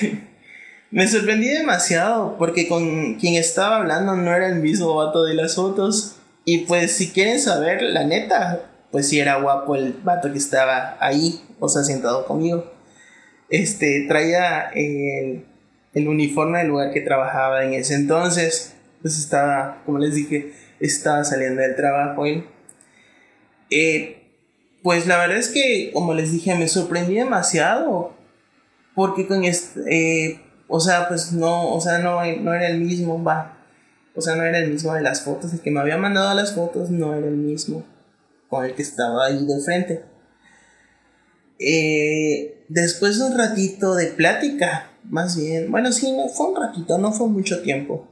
me 0.90 1.08
sorprendí 1.08 1.48
demasiado 1.48 2.36
porque 2.38 2.68
con 2.68 3.14
quien 3.14 3.34
estaba 3.34 3.76
hablando 3.76 4.14
no 4.14 4.34
era 4.34 4.48
el 4.48 4.56
mismo 4.56 4.94
vato 4.94 5.24
de 5.24 5.34
las 5.34 5.54
fotos. 5.54 6.16
Y 6.44 6.58
pues 6.58 6.92
si 6.92 7.10
quieren 7.10 7.38
saber, 7.38 7.82
la 7.82 8.04
neta, 8.04 8.70
pues 8.90 9.08
sí 9.08 9.20
era 9.20 9.36
guapo 9.36 9.76
el 9.76 9.92
vato 9.92 10.32
que 10.32 10.38
estaba 10.38 10.96
ahí, 11.00 11.40
o 11.60 11.68
sea, 11.68 11.84
sentado 11.84 12.26
conmigo 12.26 12.72
este, 13.52 14.06
traía 14.08 14.70
el, 14.74 15.44
uniforme 15.94 16.58
del 16.58 16.68
lugar 16.68 16.90
que 16.90 17.02
trabajaba 17.02 17.64
en 17.64 17.74
ese 17.74 17.94
entonces. 17.94 18.74
Pues 19.02 19.18
estaba, 19.18 19.82
como 19.84 19.98
les 19.98 20.14
dije, 20.14 20.52
estaba 20.80 21.22
saliendo 21.24 21.60
del 21.60 21.76
trabajo 21.76 22.24
eh, 23.74 24.18
pues 24.82 25.06
la 25.06 25.18
verdad 25.18 25.38
es 25.38 25.48
que, 25.48 25.90
como 25.92 26.12
les 26.14 26.32
dije, 26.32 26.54
me 26.56 26.66
sorprendí 26.66 27.14
demasiado. 27.14 28.12
Porque 28.94 29.26
con 29.26 29.44
este, 29.44 30.40
o 30.68 30.80
sea, 30.80 31.08
pues 31.08 31.32
no, 31.32 31.72
o 31.74 31.80
sea, 31.80 31.98
no, 31.98 32.24
no 32.24 32.54
era 32.54 32.68
el 32.68 32.80
mismo, 32.80 33.22
va. 33.22 33.58
O 34.14 34.20
sea, 34.20 34.34
no 34.34 34.44
era 34.44 34.58
el 34.58 34.70
mismo 34.70 34.92
de 34.94 35.02
las 35.02 35.22
fotos. 35.22 35.52
El 35.52 35.60
que 35.60 35.70
me 35.70 35.80
había 35.80 35.96
mandado 35.98 36.34
las 36.34 36.54
fotos 36.54 36.90
no 36.90 37.14
era 37.14 37.26
el 37.26 37.36
mismo 37.36 37.84
con 38.48 38.64
el 38.64 38.74
que 38.74 38.82
estaba 38.82 39.26
ahí 39.26 39.46
de 39.46 39.60
frente. 39.60 40.11
Eh, 41.64 42.64
después 42.68 43.18
de 43.18 43.24
un 43.24 43.38
ratito 43.38 43.94
de 43.94 44.06
plática, 44.06 44.90
más 45.04 45.36
bien, 45.36 45.70
bueno, 45.70 45.92
sí, 45.92 46.14
fue 46.34 46.48
un 46.48 46.60
ratito, 46.60 46.98
no 46.98 47.12
fue 47.12 47.28
mucho 47.28 47.62
tiempo. 47.62 48.08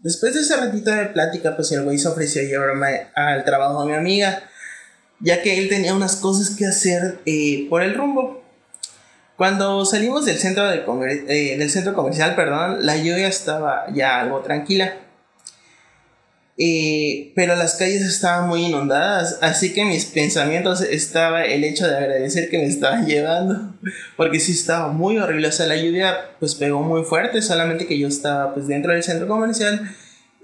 Después 0.00 0.34
de 0.34 0.40
ese 0.40 0.56
ratito 0.56 0.90
de 0.90 1.06
plática, 1.06 1.56
pues 1.56 1.72
el 1.72 1.82
güey 1.82 1.98
se 1.98 2.08
ofreció 2.08 2.42
a 2.42 2.44
llevarme 2.44 3.08
al 3.14 3.44
trabajo 3.44 3.82
de 3.82 3.88
mi 3.88 3.94
amiga, 3.94 4.42
ya 5.20 5.42
que 5.42 5.58
él 5.58 5.68
tenía 5.68 5.94
unas 5.94 6.16
cosas 6.16 6.54
que 6.54 6.66
hacer 6.66 7.18
eh, 7.26 7.66
por 7.68 7.82
el 7.82 7.94
rumbo. 7.94 8.42
Cuando 9.36 9.84
salimos 9.84 10.24
del 10.24 10.38
centro, 10.38 10.64
de 10.66 10.84
eh, 11.28 11.58
del 11.58 11.70
centro 11.70 11.92
comercial, 11.92 12.34
perdón, 12.36 12.86
la 12.86 12.96
lluvia 12.96 13.28
estaba 13.28 13.86
ya 13.92 14.20
algo 14.20 14.40
tranquila. 14.40 14.94
Eh, 16.58 17.32
pero 17.34 17.54
las 17.54 17.74
calles 17.74 18.00
estaban 18.00 18.48
muy 18.48 18.64
inundadas, 18.64 19.38
así 19.42 19.74
que 19.74 19.84
mis 19.84 20.06
pensamientos 20.06 20.80
estaba 20.80 21.44
el 21.44 21.64
hecho 21.64 21.86
de 21.86 21.98
agradecer 21.98 22.48
que 22.48 22.56
me 22.56 22.64
estaban 22.64 23.06
llevando, 23.06 23.74
porque 24.16 24.40
sí 24.40 24.52
estaba 24.52 24.90
muy 24.90 25.18
horrible, 25.18 25.48
o 25.48 25.52
sea, 25.52 25.66
la 25.66 25.76
lluvia 25.76 26.16
pues 26.40 26.54
pegó 26.54 26.80
muy 26.80 27.04
fuerte, 27.04 27.42
solamente 27.42 27.86
que 27.86 27.98
yo 27.98 28.08
estaba 28.08 28.54
pues 28.54 28.68
dentro 28.68 28.92
del 28.92 29.02
centro 29.02 29.28
comercial 29.28 29.94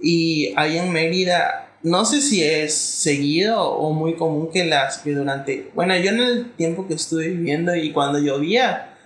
y 0.02 0.52
ahí 0.57 0.76
en 0.76 0.92
Mérida, 0.92 1.71
no 1.83 2.04
sé 2.04 2.21
si 2.21 2.45
es 2.45 2.75
seguido 2.75 3.62
o 3.62 3.95
muy 3.95 4.14
común 4.14 4.50
que 4.52 4.66
las 4.66 4.99
que 4.99 5.14
durante, 5.14 5.71
bueno, 5.75 5.97
yo 5.97 6.11
en 6.11 6.21
el 6.21 6.52
tiempo 6.52 6.87
que 6.87 6.95
estuve 6.95 7.28
viviendo 7.28 7.75
y 7.75 7.90
cuando 7.90 8.19
llovía, 8.19 8.97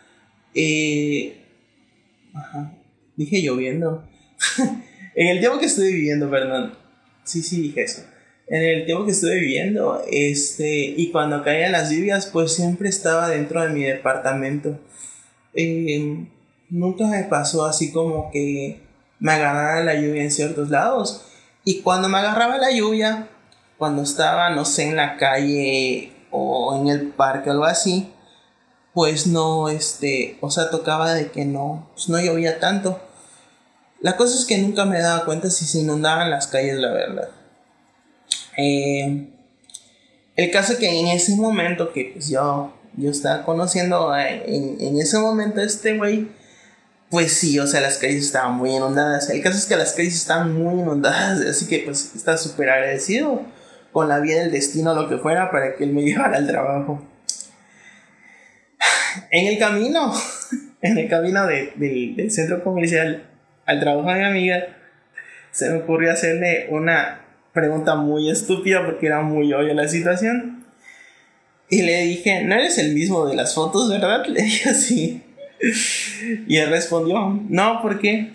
eh, 0.55 1.41
dije 3.15 3.43
lloviendo, 3.43 4.09
en 5.15 5.29
el 5.29 5.39
tiempo 5.39 5.61
que 5.61 5.67
estuve 5.67 5.93
viviendo, 5.93 6.29
perdón, 6.29 6.86
sí, 7.27 7.43
sí 7.43 7.61
dije 7.61 7.83
eso. 7.83 8.03
En 8.49 8.63
el 8.63 8.87
tiempo 8.87 9.05
que 9.05 9.11
estuve 9.11 9.35
viviendo, 9.41 10.03
este, 10.11 10.95
y 10.97 11.11
cuando 11.11 11.43
caían 11.43 11.73
las 11.73 11.91
lluvias, 11.91 12.27
pues 12.27 12.55
siempre 12.55 12.89
estaba 12.89 13.29
dentro 13.29 13.63
de 13.63 13.71
mi 13.71 13.83
departamento. 13.83 14.79
Eh, 15.53 16.27
nunca 16.71 17.07
me 17.07 17.25
pasó 17.25 17.67
así 17.67 17.93
como 17.93 18.31
que 18.31 18.81
me 19.19 19.33
agarrara 19.33 19.85
la 19.85 19.95
lluvia 19.95 20.23
en 20.23 20.31
ciertos 20.31 20.71
lados. 20.71 21.27
Y 21.65 21.81
cuando 21.81 22.09
me 22.09 22.19
agarraba 22.19 22.59
la 22.59 22.71
lluvia, 22.71 23.29
cuando 23.79 24.03
estaba, 24.03 24.51
no 24.51 24.65
sé, 24.65 24.89
en 24.89 24.97
la 24.97 25.17
calle 25.17 26.13
o 26.31 26.79
en 26.81 26.89
el 26.89 27.09
parque 27.09 27.51
o 27.51 27.53
algo 27.53 27.65
así, 27.65 28.13
pues 28.95 29.27
no, 29.27 29.69
este, 29.69 30.39
o 30.41 30.51
sea, 30.51 30.71
tocaba 30.71 31.13
de 31.13 31.31
que 31.31 31.45
no, 31.45 31.91
pues 31.95 32.09
no 32.09 32.19
llovía 32.21 32.61
tanto. 32.61 33.01
La 34.01 34.17
cosa 34.17 34.39
es 34.39 34.45
que 34.45 34.59
nunca 34.59 34.85
me 34.85 35.01
daba 35.01 35.25
cuenta 35.25 35.51
si 35.51 35.65
se 35.65 35.79
inundaban 35.79 36.31
las 36.31 36.47
calles, 36.47 36.77
la 36.77 36.93
verdad. 36.93 37.29
Eh, 38.57 39.29
el 40.37 40.51
caso 40.51 40.75
es 40.75 40.79
que 40.79 41.01
en 41.01 41.09
ese 41.09 41.35
momento 41.37 41.93
que 41.93 42.11
pues 42.13 42.29
yo, 42.29 42.75
yo 42.97 43.11
estaba 43.11 43.45
conociendo 43.45 44.15
en, 44.17 44.81
en 44.81 45.01
ese 45.01 45.19
momento 45.19 45.61
este 45.61 45.97
güey, 45.97 46.29
pues 47.11 47.33
sí, 47.33 47.59
o 47.59 47.67
sea, 47.67 47.81
las 47.81 47.99
calles 47.99 48.25
estaban 48.25 48.57
muy 48.57 48.71
inundadas. 48.71 49.31
El 49.31 49.43
caso 49.43 49.57
es 49.57 49.67
que 49.67 49.77
las 49.77 49.93
calles 49.93 50.15
estaban 50.15 50.53
muy 50.53 50.81
inundadas, 50.81 51.41
así 51.41 51.67
que 51.67 51.79
pues 51.81 52.13
estaba 52.15 52.37
súper 52.37 52.71
agradecido 52.71 53.43
con 53.93 54.09
la 54.09 54.21
vida 54.21 54.41
del 54.41 54.53
destino, 54.53 54.95
lo 54.95 55.09
que 55.09 55.17
fuera, 55.17 55.51
para 55.51 55.75
que 55.75 55.85
él 55.85 55.93
me 55.93 56.03
llevara 56.05 56.37
al 56.37 56.47
trabajo. 56.47 57.03
En 59.31 59.47
el 59.47 59.59
camino, 59.59 60.13
en 60.83 60.99
el 60.99 61.09
camino 61.09 61.47
del 61.47 62.31
centro 62.31 62.63
comercial, 62.63 63.27
al 63.67 63.81
trabajo 63.81 64.09
de 64.09 64.21
mi 64.21 64.25
amiga, 64.25 64.67
se 65.51 65.71
me 65.71 65.79
ocurrió 65.79 66.13
hacerle 66.13 66.69
una 66.71 67.21
pregunta 67.53 67.97
muy 67.97 68.31
estúpida 68.31 68.85
porque 68.85 69.07
era 69.07 69.23
muy 69.23 69.53
obvia 69.53 69.75
la 69.75 69.89
situación. 69.89 70.65
Y 71.69 71.83
le 71.83 72.03
dije, 72.03 72.45
no 72.45 72.55
eres 72.55 72.79
el 72.79 72.95
mismo 72.95 73.27
de 73.27 73.35
las 73.35 73.55
fotos, 73.55 73.91
¿verdad? 73.91 74.25
Le 74.29 74.43
dije 74.43 74.69
así. 74.69 75.23
Y 76.47 76.57
él 76.59 76.71
respondió, 76.71 77.41
no, 77.49 77.83
¿por 77.83 77.99
qué? 77.99 78.35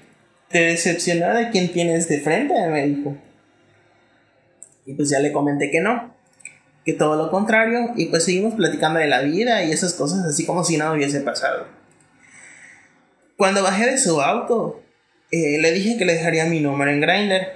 Te 0.50 0.59
decepcionó 0.59 1.33
de 1.33 1.50
quién 1.50 1.71
tienes 1.71 2.09
de 2.09 2.19
frente, 2.19 2.53
me 2.67 2.85
dijo. 2.88 3.15
Y 4.85 4.93
pues 4.95 5.09
ya 5.09 5.19
le 5.19 5.31
comenté 5.31 5.71
que 5.71 5.79
no, 5.79 6.13
que 6.83 6.93
todo 6.93 7.15
lo 7.15 7.29
contrario, 7.29 7.91
y 7.95 8.07
pues 8.07 8.25
seguimos 8.25 8.55
platicando 8.55 9.00
de 9.00 9.07
la 9.07 9.21
vida 9.21 9.63
y 9.63 9.71
esas 9.71 9.93
cosas 9.93 10.25
así 10.25 10.45
como 10.45 10.63
si 10.63 10.75
nada 10.75 10.93
hubiese 10.93 11.21
pasado. 11.21 11.67
Cuando 13.38 13.63
bajé 13.63 13.91
de 13.91 13.97
su 13.97 14.19
auto, 14.19 14.80
eh, 15.31 15.57
le 15.59 15.71
dije 15.71 15.97
que 15.97 16.05
le 16.05 16.13
dejaría 16.13 16.45
mi 16.45 16.59
número 16.59 16.91
en 16.91 17.00
Grindr, 17.00 17.47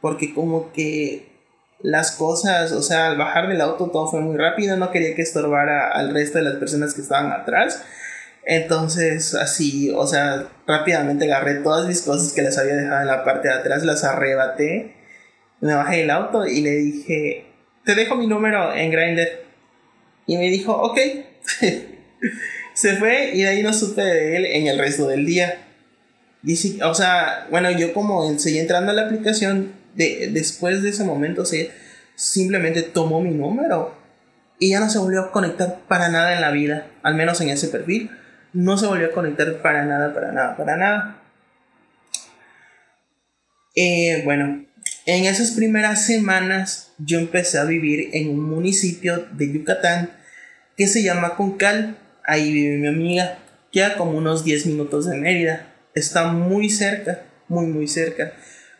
porque 0.00 0.34
como 0.34 0.72
que 0.72 1.32
las 1.80 2.12
cosas, 2.12 2.72
o 2.72 2.82
sea, 2.82 3.08
al 3.08 3.16
bajar 3.16 3.48
del 3.48 3.60
auto 3.60 3.90
todo 3.90 4.06
fue 4.06 4.20
muy 4.20 4.36
rápido, 4.36 4.76
no 4.76 4.90
quería 4.90 5.14
que 5.14 5.22
estorbara 5.22 5.90
al 5.90 6.12
resto 6.12 6.38
de 6.38 6.44
las 6.44 6.56
personas 6.56 6.94
que 6.94 7.00
estaban 7.00 7.32
atrás. 7.32 7.82
Entonces, 8.44 9.34
así, 9.34 9.90
o 9.94 10.06
sea, 10.06 10.48
rápidamente 10.66 11.24
agarré 11.24 11.56
todas 11.56 11.86
mis 11.86 12.02
cosas 12.02 12.32
que 12.32 12.42
les 12.42 12.58
había 12.58 12.74
dejado 12.74 13.00
en 13.00 13.06
la 13.06 13.24
parte 13.24 13.48
de 13.48 13.54
atrás, 13.54 13.84
las 13.84 14.04
arrebaté, 14.04 14.94
me 15.60 15.74
bajé 15.74 15.98
del 15.98 16.10
auto 16.10 16.46
y 16.46 16.60
le 16.60 16.70
dije, 16.70 17.46
te 17.84 17.94
dejo 17.94 18.16
mi 18.16 18.26
número 18.26 18.74
en 18.74 18.90
Grindr. 18.90 19.28
Y 20.26 20.36
me 20.36 20.50
dijo, 20.50 20.72
ok. 20.72 20.98
Se 22.74 22.96
fue 22.96 23.32
y 23.34 23.42
de 23.42 23.48
ahí 23.48 23.62
no 23.62 23.72
supe 23.72 24.02
de 24.02 24.36
él 24.36 24.46
en 24.46 24.66
el 24.66 24.78
resto 24.78 25.06
del 25.08 25.26
día 25.26 25.71
o 26.84 26.94
sea, 26.94 27.46
bueno, 27.50 27.70
yo 27.70 27.92
como 27.92 28.38
seguí 28.38 28.58
entrando 28.58 28.90
a 28.90 28.94
la 28.94 29.02
aplicación, 29.02 29.72
de, 29.94 30.30
después 30.32 30.82
de 30.82 30.90
ese 30.90 31.04
momento 31.04 31.44
se 31.44 31.70
simplemente 32.16 32.82
tomó 32.82 33.20
mi 33.20 33.30
número 33.30 33.96
y 34.58 34.70
ya 34.70 34.80
no 34.80 34.90
se 34.90 34.98
volvió 34.98 35.20
a 35.20 35.32
conectar 35.32 35.80
para 35.88 36.08
nada 36.08 36.34
en 36.34 36.40
la 36.40 36.50
vida, 36.50 36.86
al 37.02 37.14
menos 37.14 37.40
en 37.40 37.50
ese 37.50 37.68
perfil. 37.68 38.10
No 38.52 38.76
se 38.76 38.86
volvió 38.86 39.06
a 39.06 39.12
conectar 39.12 39.60
para 39.62 39.84
nada, 39.84 40.14
para 40.14 40.32
nada, 40.32 40.56
para 40.56 40.76
nada. 40.76 41.22
Eh, 43.74 44.22
bueno, 44.24 44.64
en 45.06 45.24
esas 45.24 45.52
primeras 45.52 46.04
semanas 46.04 46.92
yo 46.98 47.18
empecé 47.18 47.58
a 47.58 47.64
vivir 47.64 48.10
en 48.12 48.30
un 48.30 48.40
municipio 48.40 49.26
de 49.32 49.52
Yucatán 49.52 50.10
que 50.76 50.86
se 50.86 51.02
llama 51.02 51.34
Concal. 51.34 51.96
Ahí 52.24 52.52
vive 52.52 52.76
mi 52.76 52.86
amiga, 52.88 53.38
queda 53.72 53.96
como 53.96 54.12
unos 54.12 54.44
10 54.44 54.66
minutos 54.66 55.06
de 55.06 55.16
Mérida 55.16 55.71
está 55.94 56.32
muy 56.32 56.70
cerca, 56.70 57.24
muy, 57.48 57.66
muy 57.66 57.88
cerca. 57.88 58.32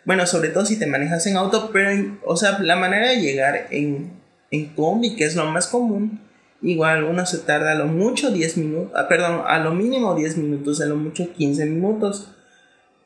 Bueno, 0.04 0.26
sobre 0.26 0.49
todo 0.49 0.66
si 0.66 0.78
te 0.78 0.87
manejas 0.87 1.26
en 1.26 1.37
auto, 1.37 1.71
pero, 1.73 2.19
o 2.25 2.37
sea, 2.37 2.59
la 2.61 2.76
manera 2.76 3.09
de 3.09 3.21
llegar 3.21 3.69
en, 3.71 4.12
en 4.50 4.66
combi, 4.75 5.14
que 5.14 5.25
es 5.25 5.37
lo 5.37 5.45
más 5.47 5.69
común, 5.69 6.21
igual 6.61 7.04
uno 7.04 7.25
se 7.26 7.38
tarda 7.38 7.73
a 7.73 7.76
lo 7.76 7.87
mucho 7.87 8.31
10 8.31 8.57
minutos, 8.59 8.92
ah, 8.97 9.09
perdón, 9.09 9.42
a 9.47 9.59
lo 9.59 9.73
mínimo 9.73 10.14
10 10.14 10.38
minutos, 10.38 10.81
a 10.81 10.87
lo 10.87 10.97
mucho 10.97 11.33
15 11.33 11.66
minutos. 11.66 12.35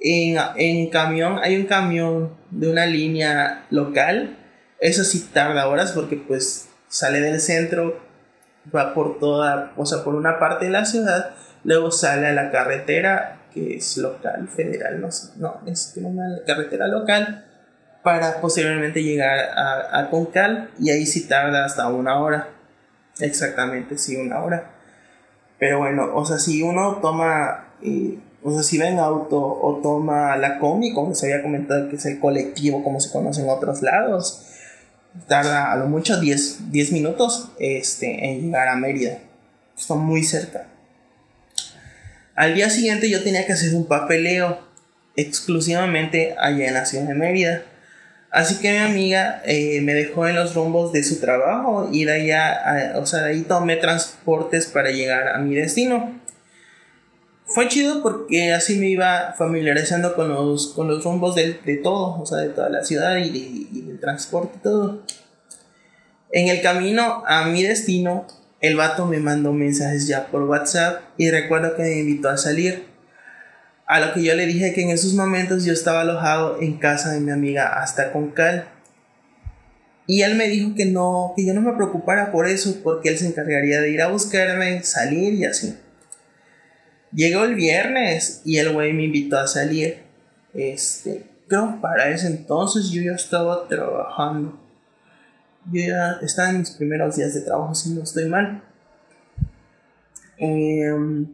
En, 0.00 0.36
en 0.56 0.90
camión, 0.90 1.38
hay 1.42 1.56
un 1.56 1.64
camión 1.64 2.36
de 2.50 2.70
una 2.70 2.86
línea 2.86 3.66
local, 3.70 4.38
eso 4.80 5.04
sí 5.04 5.28
tarda 5.32 5.68
horas 5.68 5.92
porque 5.92 6.16
pues 6.16 6.68
sale 6.88 7.20
del 7.20 7.40
centro, 7.40 7.98
va 8.74 8.94
por 8.94 9.18
toda, 9.18 9.72
o 9.76 9.86
sea, 9.86 10.04
por 10.04 10.14
una 10.14 10.38
parte 10.38 10.66
de 10.66 10.70
la 10.70 10.84
ciudad, 10.84 11.30
luego 11.64 11.90
sale 11.90 12.26
a 12.26 12.32
la 12.32 12.50
carretera 12.50 13.40
que 13.56 13.76
es 13.76 13.96
local, 13.96 14.48
federal, 14.48 15.00
no 15.00 15.10
sé, 15.10 15.30
no, 15.38 15.62
es 15.66 15.94
una 15.96 16.42
carretera 16.46 16.86
local 16.86 17.46
para 18.02 18.38
posiblemente 18.42 19.02
llegar 19.02 19.38
a, 19.56 19.98
a, 19.98 20.10
Concal 20.10 20.70
y 20.78 20.90
ahí 20.90 21.06
sí 21.06 21.26
tarda 21.26 21.64
hasta 21.64 21.88
una 21.88 22.20
hora, 22.20 22.50
exactamente, 23.18 23.96
sí, 23.96 24.16
una 24.16 24.42
hora. 24.44 24.72
Pero 25.58 25.78
bueno, 25.78 26.14
o 26.14 26.26
sea, 26.26 26.38
si 26.38 26.62
uno 26.62 26.98
toma, 27.00 27.68
eh, 27.82 28.18
o 28.42 28.52
sea, 28.52 28.62
si 28.62 28.76
va 28.76 28.88
en 28.88 28.98
auto 28.98 29.40
o 29.40 29.80
toma 29.82 30.36
la 30.36 30.58
combi, 30.58 30.92
como 30.92 31.14
se 31.14 31.32
había 31.32 31.42
comentado 31.42 31.88
que 31.88 31.96
es 31.96 32.04
el 32.04 32.20
colectivo, 32.20 32.84
como 32.84 33.00
se 33.00 33.10
conoce 33.10 33.40
en 33.40 33.48
otros 33.48 33.80
lados, 33.80 34.46
tarda 35.28 35.72
a 35.72 35.76
lo 35.76 35.86
mucho 35.86 36.20
10, 36.20 36.70
10 36.70 36.92
minutos 36.92 37.52
este, 37.58 38.30
en 38.30 38.42
llegar 38.42 38.68
a 38.68 38.76
Mérida. 38.76 39.18
Está 39.74 39.94
muy 39.94 40.22
cerca. 40.24 40.66
Al 42.36 42.54
día 42.54 42.68
siguiente 42.68 43.08
yo 43.08 43.22
tenía 43.22 43.46
que 43.46 43.54
hacer 43.54 43.74
un 43.74 43.86
papeleo 43.86 44.60
exclusivamente 45.16 46.34
allá 46.38 46.68
en 46.68 46.74
la 46.74 46.84
ciudad 46.84 47.08
de 47.08 47.14
Mérida. 47.14 47.62
Así 48.30 48.60
que 48.60 48.70
mi 48.72 48.78
amiga 48.78 49.40
eh, 49.46 49.80
me 49.80 49.94
dejó 49.94 50.28
en 50.28 50.36
los 50.36 50.54
rumbos 50.54 50.92
de 50.92 51.02
su 51.02 51.18
trabajo 51.18 51.88
y 51.90 52.04
de 52.04 52.12
allá, 52.12 52.92
o 52.96 53.06
sea, 53.06 53.22
de 53.22 53.30
ahí 53.30 53.42
tomé 53.42 53.76
transportes 53.76 54.66
para 54.66 54.90
llegar 54.90 55.28
a 55.28 55.38
mi 55.38 55.54
destino. 55.54 56.20
Fue 57.46 57.68
chido 57.68 58.02
porque 58.02 58.52
así 58.52 58.76
me 58.76 58.88
iba 58.88 59.34
familiarizando 59.38 60.14
con 60.14 60.28
los, 60.28 60.74
con 60.74 60.88
los 60.88 61.04
rumbos 61.04 61.36
de, 61.36 61.54
de 61.64 61.76
todo, 61.78 62.20
o 62.20 62.26
sea, 62.26 62.38
de 62.38 62.50
toda 62.50 62.68
la 62.68 62.84
ciudad 62.84 63.16
y, 63.16 63.68
y 63.72 63.80
del 63.80 63.98
transporte 63.98 64.58
y 64.58 64.62
todo. 64.62 65.04
En 66.32 66.48
el 66.48 66.60
camino 66.60 67.22
a 67.26 67.46
mi 67.46 67.62
destino 67.62 68.26
el 68.60 68.76
vato 68.76 69.06
me 69.06 69.18
mandó 69.18 69.52
mensajes 69.52 70.06
ya 70.06 70.26
por 70.28 70.42
WhatsApp 70.44 71.02
y 71.16 71.30
recuerdo 71.30 71.76
que 71.76 71.82
me 71.82 71.98
invitó 71.98 72.28
a 72.28 72.36
salir. 72.36 72.86
A 73.86 74.00
lo 74.00 74.12
que 74.12 74.22
yo 74.22 74.34
le 74.34 74.46
dije 74.46 74.72
que 74.72 74.82
en 74.82 74.90
esos 74.90 75.14
momentos 75.14 75.64
yo 75.64 75.72
estaba 75.72 76.00
alojado 76.00 76.60
en 76.60 76.78
casa 76.78 77.12
de 77.12 77.20
mi 77.20 77.30
amiga 77.30 77.80
hasta 77.80 78.12
con 78.12 78.30
cal. 78.30 78.68
Y 80.08 80.22
él 80.22 80.36
me 80.36 80.48
dijo 80.48 80.74
que 80.74 80.86
no, 80.86 81.34
que 81.36 81.44
yo 81.44 81.54
no 81.54 81.60
me 81.60 81.72
preocupara 81.72 82.32
por 82.32 82.48
eso, 82.48 82.80
porque 82.82 83.10
él 83.10 83.18
se 83.18 83.26
encargaría 83.26 83.80
de 83.80 83.90
ir 83.90 84.02
a 84.02 84.08
buscarme, 84.08 84.82
salir 84.82 85.34
y 85.34 85.44
así. 85.44 85.76
Llegó 87.12 87.44
el 87.44 87.54
viernes 87.54 88.42
y 88.44 88.58
el 88.58 88.72
güey 88.72 88.92
me 88.92 89.04
invitó 89.04 89.38
a 89.38 89.46
salir. 89.46 90.02
Este, 90.54 91.24
creo 91.48 91.80
para 91.80 92.08
ese 92.10 92.28
entonces 92.28 92.90
yo 92.90 93.02
ya 93.02 93.12
estaba 93.12 93.68
trabajando. 93.68 94.65
Yo 95.72 95.80
ya 95.80 96.18
estaba 96.22 96.50
en 96.50 96.60
mis 96.60 96.70
primeros 96.70 97.16
días 97.16 97.34
de 97.34 97.40
trabajo, 97.40 97.74
si 97.74 97.90
no 97.90 98.02
estoy 98.02 98.28
mal. 98.28 98.62
Em, 100.38 101.26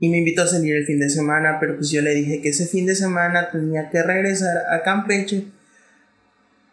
y 0.00 0.08
me 0.08 0.18
invitó 0.18 0.42
a 0.42 0.46
salir 0.46 0.74
el 0.74 0.86
fin 0.86 0.98
de 0.98 1.10
semana, 1.10 1.58
pero 1.60 1.76
pues 1.76 1.90
yo 1.90 2.00
le 2.00 2.14
dije 2.14 2.40
que 2.40 2.50
ese 2.50 2.66
fin 2.66 2.86
de 2.86 2.94
semana 2.94 3.50
tenía 3.50 3.90
que 3.90 4.02
regresar 4.02 4.72
a 4.72 4.82
Campeche 4.82 5.44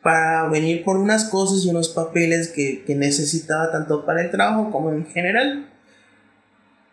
para 0.02 0.48
venir 0.50 0.84
por 0.84 0.98
unas 0.98 1.26
cosas 1.26 1.66
y 1.66 1.70
unos 1.70 1.90
papeles 1.90 2.50
que, 2.50 2.84
que 2.86 2.96
necesitaba 2.96 3.72
tanto 3.72 4.06
para 4.06 4.22
el 4.22 4.32
trabajo 4.32 4.72
como 4.72 4.92
en 4.92 5.06
general. 5.06 5.70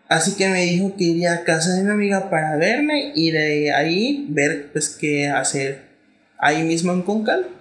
Así 0.08 0.36
que 0.36 0.48
me 0.48 0.64
dijo 0.64 0.96
que 0.96 1.04
iría 1.04 1.34
a 1.34 1.44
casa 1.44 1.74
de 1.74 1.84
mi 1.84 1.90
amiga 1.90 2.28
para 2.30 2.56
verme 2.56 3.12
y 3.14 3.30
de 3.30 3.72
ahí 3.72 4.26
ver 4.30 4.72
pues 4.72 4.88
qué 4.88 5.28
hacer 5.28 5.90
ahí 6.38 6.64
mismo 6.64 6.92
en 6.92 7.02
Concal 7.02 7.59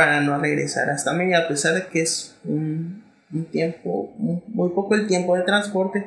para 0.00 0.22
no 0.22 0.38
regresar 0.38 0.88
hasta 0.88 1.12
mí 1.12 1.34
a 1.34 1.46
pesar 1.46 1.74
de 1.74 1.86
que 1.88 2.00
es 2.00 2.34
un, 2.44 3.04
tiempo 3.52 4.14
muy, 4.16 4.70
poco 4.70 4.94
el 4.94 5.06
tiempo 5.06 5.36
de 5.36 5.42
transporte 5.42 6.06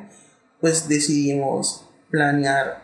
pues 0.60 0.88
decidimos 0.88 1.88
planear 2.10 2.82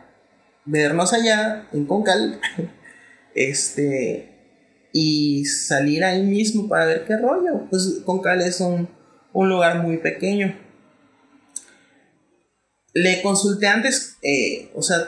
vernos 0.65 1.13
allá 1.13 1.67
en 1.73 1.85
Concal 1.87 2.41
este 3.35 4.29
y 4.93 5.47
salir 5.47 6.05
ahí 6.05 6.23
mismo 6.23 6.69
para 6.69 6.87
ver 6.87 7.05
qué 7.05 7.17
rollo. 7.17 7.67
Pues 7.71 8.03
Concal 8.05 8.41
es 8.43 8.61
un, 8.61 8.89
un 9.33 9.49
lugar 9.49 9.83
muy 9.83 9.99
pequeño. 9.99 10.57
Le 12.93 13.23
consulté 13.23 13.69
antes, 13.69 14.17
eh, 14.23 14.71
o 14.75 14.83
sea, 14.83 14.99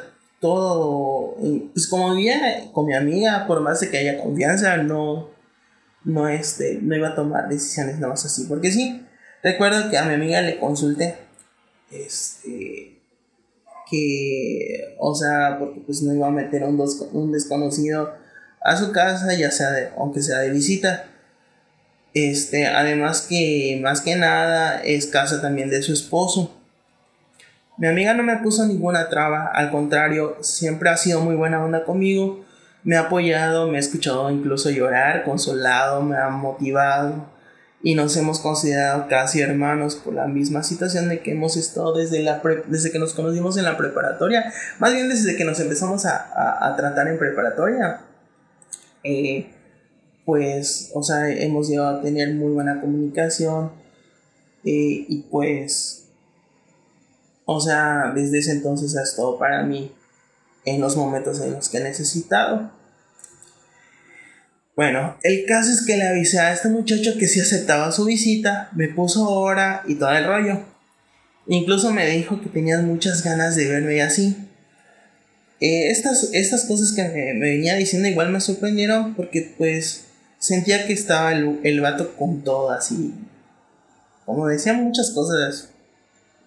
todo, 0.41 1.37
pues 1.73 1.89
como 1.89 2.15
vivía 2.15 2.71
con 2.73 2.87
mi 2.87 2.95
amiga, 2.95 3.45
por 3.49 3.61
más 3.61 3.81
de 3.81 3.91
que 3.91 3.99
haya 3.99 4.23
confianza, 4.23 4.77
no, 4.77 5.32
no, 6.05 6.29
este, 6.29 6.79
no 6.83 6.97
iba 6.97 7.09
a 7.09 7.15
tomar 7.15 7.49
decisiones 7.49 7.97
nada 7.97 8.09
más 8.09 8.25
así, 8.25 8.45
porque 8.45 8.71
sí, 8.71 9.07
recuerdo 9.43 9.91
que 9.91 9.99
a 9.99 10.05
mi 10.05 10.15
amiga 10.15 10.41
le 10.41 10.59
consulté, 10.59 11.17
este, 11.91 13.01
que, 13.91 14.97
o 14.99 15.15
sea, 15.15 15.57
porque 15.59 15.81
pues 15.81 16.03
no 16.03 16.15
iba 16.15 16.27
a 16.27 16.31
meter 16.31 16.65
un, 16.65 16.83
un 17.13 17.33
desconocido 17.33 18.15
a 18.61 18.77
su 18.77 18.93
casa, 18.93 19.35
ya 19.35 19.51
sea 19.51 19.71
de, 19.71 19.91
aunque 19.99 20.23
sea 20.23 20.39
de 20.39 20.51
visita, 20.51 21.07
este, 22.15 22.67
además 22.67 23.27
que 23.29 23.79
más 23.83 24.01
que 24.01 24.17
nada 24.17 24.83
es 24.83 25.07
casa 25.07 25.41
también 25.41 25.71
de 25.71 25.83
su 25.83 25.93
esposo, 25.93 26.59
mi 27.79 27.89
amiga 27.89 28.15
no 28.15 28.23
me 28.23 28.37
puso 28.37 28.67
ninguna 28.67 29.09
traba, 29.09 29.47
al 29.47 29.71
contrario, 29.71 30.37
siempre 30.41 30.91
ha 30.91 30.97
sido 30.97 31.21
muy 31.21 31.35
buena 31.35 31.65
onda 31.65 31.85
conmigo, 31.85 32.45
me 32.85 32.97
ha 32.97 33.03
apoyado, 33.03 33.69
me 33.69 33.77
ha 33.77 33.81
escuchado 33.81 34.31
incluso 34.31 34.71
llorar, 34.71 35.25
consolado, 35.25 36.03
me 36.03 36.17
ha 36.17 36.29
motivado 36.29 37.31
y 37.83 37.95
nos 37.95 38.17
hemos 38.17 38.39
considerado 38.39 39.09
casi 39.09 39.41
hermanos 39.41 39.97
por 39.97 40.15
la 40.15 40.27
misma 40.27 40.63
situación 40.63 41.09
de 41.09 41.21
que 41.21 41.33
hemos 41.33 41.57
estado 41.57 41.95
desde, 41.97 42.23
la 42.23 42.41
desde 42.67 42.93
que 42.93 42.99
nos 42.99 43.15
conocimos 43.15 43.57
en 43.57 43.65
la 43.65 43.77
preparatoria, 43.77 44.53
más 44.79 44.93
bien 44.93 45.09
desde 45.09 45.37
que 45.37 45.45
nos 45.45 45.59
empezamos 45.61 46.07
a, 46.07 46.75
tratar 46.77 47.09
en 47.09 47.19
preparatoria. 47.19 48.01
Eh, 49.05 49.51
pues, 50.25 50.93
o 50.95 51.03
sea, 51.03 51.29
hemos 51.29 51.69
llegado 51.69 51.99
a 51.99 52.01
tener 52.01 52.33
muy 52.35 52.53
buena 52.53 52.81
comunicación 52.81 53.73
eh, 54.65 55.07
y 55.09 55.27
pues 55.29 56.03
o 57.45 57.61
sea, 57.61 58.13
desde 58.15 58.39
ese 58.39 58.53
entonces 58.53 58.97
ha 58.97 59.03
estado 59.03 59.39
para 59.39 59.63
mí 59.63 59.93
en 60.65 60.81
los 60.81 60.97
momentos 60.97 61.41
en 61.41 61.53
los 61.53 61.69
que 61.69 61.79
he 61.79 61.83
necesitado. 61.83 62.71
Bueno, 64.75 65.19
el 65.23 65.45
caso 65.47 65.71
es 65.71 65.85
que 65.85 65.97
le 65.97 66.09
avisé 66.09 66.39
a 66.39 66.53
este 66.53 66.69
muchacho 66.69 67.19
que 67.19 67.29
si 67.29 67.41
aceptaba 67.41 67.93
su 67.93 68.07
visita, 68.07 68.71
me 68.75 68.89
puso 68.89 69.29
hora 69.29 69.83
y 69.87 69.97
todo 69.97 70.11
el 70.11 70.27
rollo. 70.27 70.65
Incluso 71.47 71.93
me 71.93 72.07
dijo 72.07 72.41
que 72.41 72.49
tenía 72.49 72.79
muchas 72.79 73.23
ganas 73.23 73.55
de 73.57 73.69
verme 73.69 73.97
y 73.97 74.01
así. 74.01 74.37
Eh, 75.61 75.91
estas, 75.91 76.31
estas 76.33 76.65
cosas 76.65 76.93
que 76.93 77.03
me, 77.03 77.39
venía 77.39 77.77
diciendo 77.77 78.09
igual 78.09 78.31
me 78.31 78.41
sorprendieron 78.41 79.15
porque 79.15 79.55
pues 79.57 80.07
sentía 80.39 80.87
que 80.87 80.93
estaba 80.93 81.33
el, 81.33 81.61
el 81.65 81.81
vato 81.81 82.17
con 82.17 82.43
todo 82.43 82.71
así. 82.71 83.15
Como 84.25 84.49
decía 84.49 84.73
muchas 84.73 85.11
cosas 85.11 85.69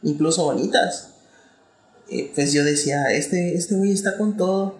incluso 0.01 0.45
bonitas. 0.45 1.14
Pues 2.33 2.53
yo 2.53 2.63
decía, 2.63 3.05
este, 3.11 3.55
este 3.55 3.75
güey 3.75 3.91
está 3.91 4.17
con 4.17 4.37
todo. 4.37 4.79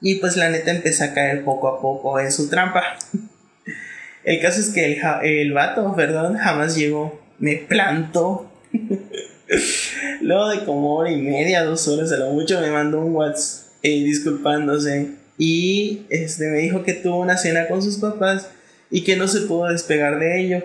Y 0.00 0.16
pues 0.16 0.36
la 0.36 0.50
neta 0.50 0.70
empecé 0.70 1.04
a 1.04 1.14
caer 1.14 1.44
poco 1.44 1.68
a 1.68 1.80
poco 1.80 2.18
en 2.18 2.32
su 2.32 2.48
trampa. 2.48 2.82
el 4.24 4.40
caso 4.40 4.60
es 4.60 4.70
que 4.70 4.84
el, 4.84 5.00
el 5.24 5.52
vato, 5.52 5.94
perdón, 5.94 6.36
jamás 6.36 6.76
llegó. 6.76 7.20
Me 7.38 7.56
plantó. 7.56 8.50
Luego 10.20 10.48
de 10.48 10.64
como 10.64 10.96
hora 10.96 11.10
y 11.10 11.20
media, 11.20 11.64
dos 11.64 11.86
horas 11.88 12.10
a 12.12 12.16
lo 12.16 12.30
mucho, 12.30 12.60
me 12.60 12.70
mandó 12.70 13.00
un 13.00 13.14
WhatsApp 13.14 13.62
eh, 13.82 14.04
disculpándose. 14.04 15.08
Y 15.38 16.06
este, 16.08 16.48
me 16.50 16.58
dijo 16.58 16.84
que 16.84 16.94
tuvo 16.94 17.20
una 17.20 17.36
cena 17.36 17.66
con 17.68 17.82
sus 17.82 17.96
papás 17.98 18.48
y 18.90 19.02
que 19.02 19.16
no 19.16 19.26
se 19.26 19.42
pudo 19.42 19.66
despegar 19.66 20.18
de 20.18 20.40
ello. 20.40 20.62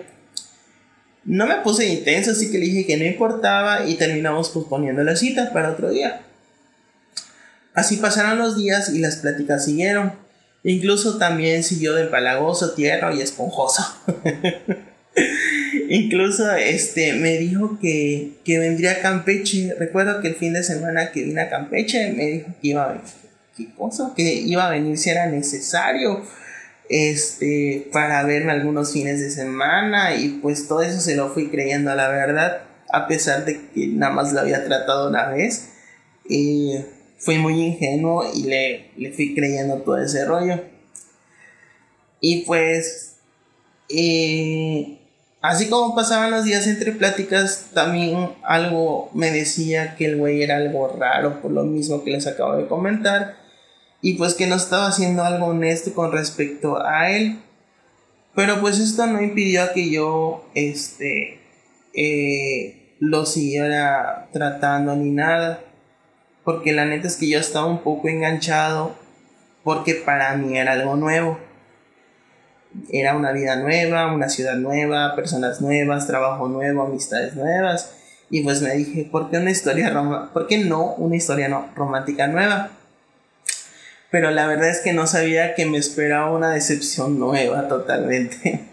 No 1.28 1.46
me 1.46 1.56
puse 1.56 1.86
intenso, 1.86 2.30
así 2.30 2.50
que 2.50 2.56
le 2.58 2.64
dije 2.64 2.86
que 2.86 2.96
no 2.96 3.04
importaba 3.04 3.86
y 3.86 3.96
terminamos 3.96 4.48
posponiendo 4.48 5.04
la 5.04 5.14
cita 5.14 5.52
para 5.52 5.72
otro 5.72 5.90
día. 5.90 6.22
Así 7.74 7.98
pasaron 7.98 8.38
los 8.38 8.56
días 8.56 8.88
y 8.94 8.98
las 8.98 9.16
pláticas 9.16 9.66
siguieron. 9.66 10.14
Incluso 10.64 11.18
también 11.18 11.64
siguió 11.64 11.94
de 11.94 12.06
palagoso, 12.06 12.72
tierno 12.72 13.14
y 13.14 13.20
esponjoso. 13.20 13.82
Incluso 15.90 16.50
este 16.52 17.12
me 17.12 17.36
dijo 17.36 17.78
que, 17.78 18.38
que, 18.42 18.58
vendría 18.58 18.92
a 18.92 19.00
Campeche. 19.00 19.74
Recuerdo 19.78 20.22
que 20.22 20.28
el 20.28 20.34
fin 20.34 20.54
de 20.54 20.62
semana 20.62 21.12
que 21.12 21.24
vine 21.24 21.42
a 21.42 21.50
Campeche 21.50 22.10
me 22.10 22.24
dijo 22.26 22.54
que 22.62 22.68
iba 22.68 22.84
a, 22.84 23.02
¿qué 23.54 23.68
cosa? 23.76 24.14
que 24.16 24.22
iba 24.22 24.66
a 24.66 24.70
venir 24.70 24.96
si 24.96 25.10
era 25.10 25.26
necesario 25.26 26.24
este, 26.88 27.88
para 27.92 28.22
verme 28.24 28.52
algunos 28.52 28.92
fines 28.92 29.20
de 29.20 29.30
semana 29.30 30.14
y 30.16 30.40
pues 30.40 30.68
todo 30.68 30.82
eso 30.82 31.00
se 31.00 31.16
lo 31.16 31.28
fui 31.30 31.48
creyendo 31.48 31.94
la 31.94 32.08
verdad, 32.08 32.62
a 32.92 33.06
pesar 33.06 33.44
de 33.44 33.68
que 33.70 33.88
nada 33.88 34.12
más 34.12 34.32
lo 34.32 34.40
había 34.40 34.64
tratado 34.64 35.08
una 35.08 35.28
vez. 35.28 35.70
Y 36.28 36.74
fui 37.18 37.38
muy 37.38 37.60
ingenuo 37.60 38.24
y 38.34 38.44
le, 38.44 38.90
le 38.96 39.12
fui 39.12 39.34
creyendo 39.34 39.78
todo 39.78 39.98
ese 39.98 40.24
rollo. 40.24 40.60
Y 42.20 42.42
pues, 42.42 43.16
eh, 43.88 44.98
así 45.40 45.68
como 45.68 45.94
pasaban 45.94 46.30
los 46.30 46.44
días 46.44 46.66
entre 46.66 46.92
pláticas, 46.92 47.66
también 47.74 48.30
algo 48.42 49.10
me 49.14 49.30
decía 49.30 49.94
que 49.96 50.06
el 50.06 50.16
güey 50.16 50.42
era 50.42 50.56
algo 50.56 50.96
raro, 50.98 51.40
por 51.40 51.50
lo 51.50 51.64
mismo 51.64 52.02
que 52.04 52.10
les 52.10 52.26
acabo 52.26 52.56
de 52.56 52.66
comentar 52.66 53.47
y 54.00 54.14
pues 54.14 54.34
que 54.34 54.46
no 54.46 54.54
estaba 54.54 54.86
haciendo 54.86 55.24
algo 55.24 55.46
honesto 55.46 55.92
con 55.92 56.12
respecto 56.12 56.84
a 56.84 57.10
él. 57.10 57.40
Pero 58.34 58.60
pues 58.60 58.78
esto 58.78 59.06
no 59.06 59.20
impidió 59.20 59.72
que 59.72 59.90
yo 59.90 60.48
este 60.54 61.40
eh, 61.94 62.94
lo 63.00 63.26
siguiera 63.26 64.28
tratando 64.32 64.94
ni 64.94 65.10
nada. 65.10 65.60
Porque 66.44 66.72
la 66.72 66.84
neta 66.84 67.08
es 67.08 67.16
que 67.16 67.28
yo 67.28 67.40
estaba 67.40 67.66
un 67.66 67.82
poco 67.82 68.08
enganchado 68.08 68.94
porque 69.64 69.94
para 69.94 70.34
mí 70.36 70.56
era 70.56 70.72
algo 70.72 70.94
nuevo. 70.94 71.38
Era 72.90 73.16
una 73.16 73.32
vida 73.32 73.56
nueva, 73.56 74.12
una 74.14 74.28
ciudad 74.28 74.54
nueva, 74.54 75.16
personas 75.16 75.60
nuevas, 75.60 76.06
trabajo 76.06 76.48
nuevo, 76.48 76.82
amistades 76.82 77.34
nuevas. 77.34 77.94
Y 78.30 78.42
pues 78.42 78.62
me 78.62 78.74
dije, 78.74 79.08
¿por 79.10 79.30
qué 79.30 79.38
una 79.38 79.50
historia 79.50 79.92
¿Por 80.32 80.46
qué 80.46 80.58
no 80.58 80.94
una 80.94 81.16
historia 81.16 81.48
no 81.48 81.70
romántica 81.74 82.28
nueva? 82.28 82.70
Pero 84.10 84.30
la 84.30 84.46
verdad 84.46 84.70
es 84.70 84.80
que 84.80 84.92
no 84.92 85.06
sabía 85.06 85.54
que 85.54 85.66
me 85.66 85.78
esperaba 85.78 86.30
una 86.30 86.50
decepción 86.50 87.18
nueva 87.18 87.68
totalmente. 87.68 88.64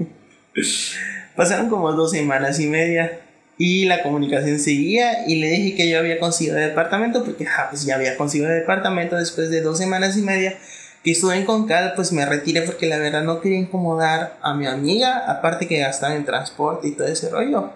Pasaron 1.35 1.69
como 1.69 1.91
dos 1.91 2.11
semanas 2.11 2.59
y 2.59 2.67
media 2.67 3.19
y 3.57 3.85
la 3.85 4.03
comunicación 4.03 4.59
seguía 4.59 5.27
y 5.27 5.35
le 5.35 5.49
dije 5.49 5.75
que 5.75 5.89
yo 5.89 5.99
había 5.99 6.19
conseguido 6.19 6.57
el 6.57 6.69
departamento 6.69 7.23
porque 7.23 7.47
pues 7.69 7.85
ya 7.85 7.95
había 7.95 8.17
conseguido 8.17 8.49
el 8.51 8.59
departamento 8.59 9.15
después 9.15 9.49
de 9.49 9.61
dos 9.61 9.77
semanas 9.77 10.17
y 10.17 10.21
media 10.21 10.57
que 11.03 11.11
estuve 11.11 11.35
en 11.35 11.45
Concal 11.45 11.93
pues 11.95 12.11
me 12.11 12.25
retiré 12.25 12.63
porque 12.63 12.87
la 12.87 12.97
verdad 12.97 13.23
no 13.23 13.39
quería 13.39 13.59
incomodar 13.59 14.37
a 14.41 14.53
mi 14.53 14.65
amiga 14.67 15.29
aparte 15.29 15.67
que 15.67 15.79
gastaba 15.79 16.15
en 16.15 16.25
transporte 16.25 16.89
y 16.89 16.91
todo 16.91 17.07
ese 17.07 17.29
rollo 17.29 17.71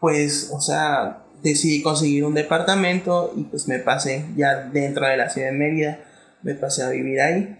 pues 0.00 0.50
o 0.52 0.60
sea 0.60 1.18
decidí 1.42 1.82
conseguir 1.82 2.24
un 2.24 2.34
departamento 2.34 3.32
y 3.36 3.44
pues 3.44 3.68
me 3.68 3.78
pasé 3.78 4.24
ya 4.36 4.56
dentro 4.56 5.06
de 5.06 5.16
la 5.16 5.30
ciudad 5.30 5.48
de 5.48 5.56
Mérida 5.56 5.98
me 6.42 6.54
pasé 6.54 6.82
a 6.82 6.90
vivir 6.90 7.20
ahí. 7.20 7.58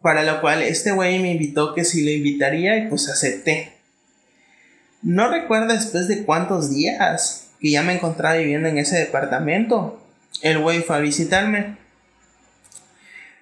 Para 0.00 0.24
lo 0.24 0.40
cual 0.40 0.62
este 0.62 0.90
güey 0.92 1.18
me 1.20 1.32
invitó 1.32 1.74
que 1.74 1.84
si 1.84 2.04
lo 2.04 2.10
invitaría 2.10 2.76
y 2.78 2.88
pues 2.88 3.08
acepté. 3.08 3.72
No 5.02 5.30
recuerdo 5.30 5.72
después 5.72 6.08
de 6.08 6.24
cuántos 6.24 6.70
días 6.70 7.50
que 7.60 7.70
ya 7.70 7.82
me 7.82 7.94
encontraba 7.94 8.36
viviendo 8.36 8.68
en 8.68 8.78
ese 8.78 8.98
departamento. 8.98 10.02
El 10.42 10.58
güey 10.58 10.82
fue 10.82 10.96
a 10.96 11.00
visitarme. 11.00 11.76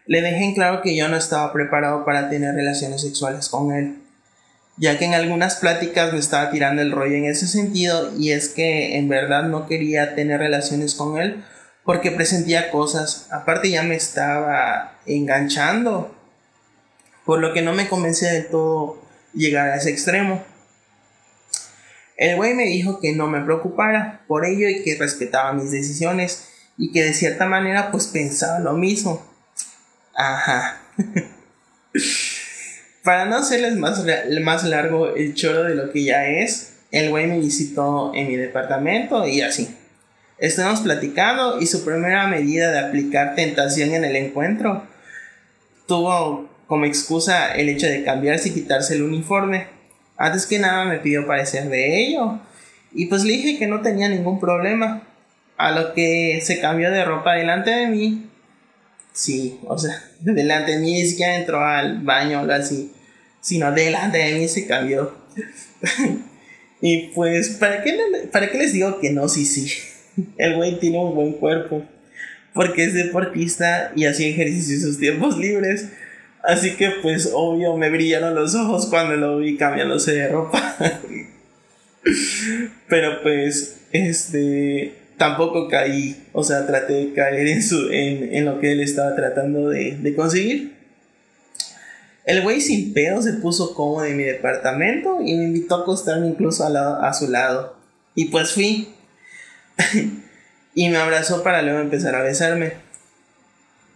Le 0.06 0.20
dejé 0.20 0.44
en 0.44 0.54
claro 0.54 0.82
que 0.82 0.96
yo 0.96 1.08
no 1.08 1.16
estaba 1.16 1.52
preparado 1.52 2.04
para 2.04 2.28
tener 2.28 2.54
relaciones 2.54 3.00
sexuales 3.00 3.48
con 3.48 3.72
él, 3.72 3.98
ya 4.76 4.98
que 4.98 5.04
en 5.04 5.14
algunas 5.14 5.56
pláticas 5.56 6.12
me 6.12 6.18
estaba 6.18 6.50
tirando 6.50 6.82
el 6.82 6.90
rollo 6.90 7.14
en 7.14 7.26
ese 7.26 7.46
sentido 7.46 8.12
y 8.18 8.32
es 8.32 8.48
que 8.48 8.96
en 8.96 9.08
verdad 9.08 9.44
no 9.44 9.66
quería 9.66 10.14
tener 10.14 10.40
relaciones 10.40 10.94
con 10.94 11.18
él 11.20 11.44
porque 11.90 12.12
presentía 12.12 12.70
cosas, 12.70 13.26
aparte 13.32 13.68
ya 13.68 13.82
me 13.82 13.96
estaba 13.96 15.00
enganchando, 15.06 16.14
por 17.24 17.40
lo 17.40 17.52
que 17.52 17.62
no 17.62 17.72
me 17.72 17.88
convencía 17.88 18.32
de 18.32 18.42
todo 18.42 19.02
llegar 19.34 19.70
a 19.70 19.74
ese 19.74 19.90
extremo. 19.90 20.40
El 22.16 22.36
güey 22.36 22.54
me 22.54 22.66
dijo 22.66 23.00
que 23.00 23.12
no 23.12 23.26
me 23.26 23.40
preocupara 23.40 24.20
por 24.28 24.46
ello 24.46 24.68
y 24.68 24.84
que 24.84 24.98
respetaba 25.00 25.52
mis 25.52 25.72
decisiones 25.72 26.46
y 26.78 26.92
que 26.92 27.02
de 27.02 27.12
cierta 27.12 27.46
manera 27.46 27.90
pues 27.90 28.06
pensaba 28.06 28.60
lo 28.60 28.74
mismo. 28.74 29.26
Ajá. 30.14 30.82
Para 33.02 33.24
no 33.24 33.34
hacerles 33.34 33.74
más, 33.74 34.04
más 34.42 34.62
largo 34.62 35.16
el 35.16 35.34
choro 35.34 35.64
de 35.64 35.74
lo 35.74 35.90
que 35.90 36.04
ya 36.04 36.24
es, 36.24 36.74
el 36.92 37.10
güey 37.10 37.26
me 37.26 37.40
visitó 37.40 38.12
en 38.14 38.28
mi 38.28 38.36
departamento 38.36 39.26
y 39.26 39.40
así. 39.40 39.76
Estuvimos 40.40 40.80
platicando 40.80 41.60
y 41.60 41.66
su 41.66 41.84
primera 41.84 42.26
medida 42.26 42.72
de 42.72 42.78
aplicar 42.78 43.34
tentación 43.34 43.94
en 43.94 44.04
el 44.04 44.16
encuentro 44.16 44.84
tuvo 45.86 46.48
como 46.66 46.86
excusa 46.86 47.52
el 47.54 47.68
hecho 47.68 47.86
de 47.86 48.04
cambiarse 48.04 48.48
y 48.48 48.52
quitarse 48.52 48.94
el 48.94 49.02
uniforme. 49.02 49.66
Antes 50.16 50.46
que 50.46 50.58
nada 50.58 50.84
me 50.86 50.98
pidió 50.98 51.26
parecer 51.26 51.68
de 51.68 52.00
ello 52.00 52.38
y 52.94 53.06
pues 53.06 53.24
le 53.24 53.32
dije 53.34 53.58
que 53.58 53.66
no 53.66 53.82
tenía 53.82 54.08
ningún 54.08 54.40
problema. 54.40 55.06
A 55.58 55.72
lo 55.72 55.92
que 55.92 56.40
se 56.42 56.58
cambió 56.58 56.90
de 56.90 57.04
ropa 57.04 57.34
delante 57.34 57.70
de 57.70 57.86
mí. 57.88 58.30
Sí, 59.12 59.60
o 59.66 59.76
sea, 59.76 60.02
delante 60.20 60.72
de 60.72 60.78
mí 60.78 60.92
ni 60.92 61.06
siquiera 61.06 61.36
entró 61.36 61.62
al 61.62 61.98
baño 62.02 62.38
o 62.38 62.40
algo 62.42 62.54
así, 62.54 62.92
sino 63.42 63.70
delante 63.72 64.16
de 64.16 64.38
mí 64.38 64.48
se 64.48 64.66
cambió. 64.66 65.14
y 66.80 67.08
pues, 67.08 67.50
¿para 67.50 67.82
qué, 67.82 67.98
¿para 68.32 68.50
qué 68.50 68.56
les 68.56 68.72
digo 68.72 69.00
que 69.00 69.10
no? 69.10 69.28
Sí, 69.28 69.44
sí. 69.44 69.70
El 70.36 70.56
güey 70.56 70.78
tiene 70.78 70.98
un 70.98 71.14
buen 71.14 71.32
cuerpo. 71.34 71.84
Porque 72.52 72.84
es 72.84 72.94
deportista 72.94 73.92
y 73.94 74.06
hacía 74.06 74.28
ejercicio 74.28 74.74
en 74.74 74.80
sus 74.80 74.98
tiempos 74.98 75.38
libres. 75.38 75.90
Así 76.42 76.76
que 76.76 76.90
pues 77.02 77.30
obvio 77.34 77.76
me 77.76 77.90
brillaron 77.90 78.34
los 78.34 78.54
ojos 78.54 78.86
cuando 78.86 79.16
lo 79.16 79.38
vi 79.38 79.56
cambiándose 79.56 80.14
de 80.14 80.28
ropa. 80.28 80.76
Pero 82.88 83.22
pues, 83.22 83.80
este, 83.92 84.94
tampoco 85.16 85.68
caí, 85.68 86.24
o 86.32 86.42
sea, 86.42 86.66
traté 86.66 86.94
de 86.94 87.12
caer 87.12 87.46
en, 87.46 87.62
su, 87.62 87.90
en, 87.90 88.44
lo 88.44 88.58
que 88.58 88.72
él 88.72 88.80
estaba 88.80 89.14
tratando 89.14 89.68
de, 89.68 89.96
de 89.96 90.14
conseguir. 90.14 90.74
El 92.24 92.42
güey 92.42 92.60
sin 92.60 92.92
pedo 92.92 93.22
se 93.22 93.34
puso 93.34 93.74
cómodo 93.74 94.04
en 94.04 94.16
mi 94.16 94.24
departamento 94.24 95.20
y 95.24 95.34
me 95.34 95.44
invitó 95.44 95.76
a 95.76 95.80
acostarme 95.80 96.28
incluso 96.28 96.64
a, 96.64 97.06
a 97.06 97.12
su 97.12 97.30
lado. 97.30 97.76
Y 98.14 98.26
pues 98.26 98.52
fui. 98.52 98.88
y 100.74 100.88
me 100.88 100.96
abrazó 100.96 101.42
para 101.42 101.62
luego 101.62 101.80
empezar 101.80 102.14
a 102.14 102.22
besarme. 102.22 102.74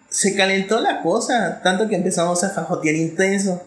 Se 0.08 0.36
calentó 0.36 0.80
la 0.80 1.02
cosa, 1.02 1.60
tanto 1.62 1.88
que 1.88 1.96
empezamos 1.96 2.44
a 2.44 2.50
fajotear 2.50 2.94
intenso. 2.94 3.66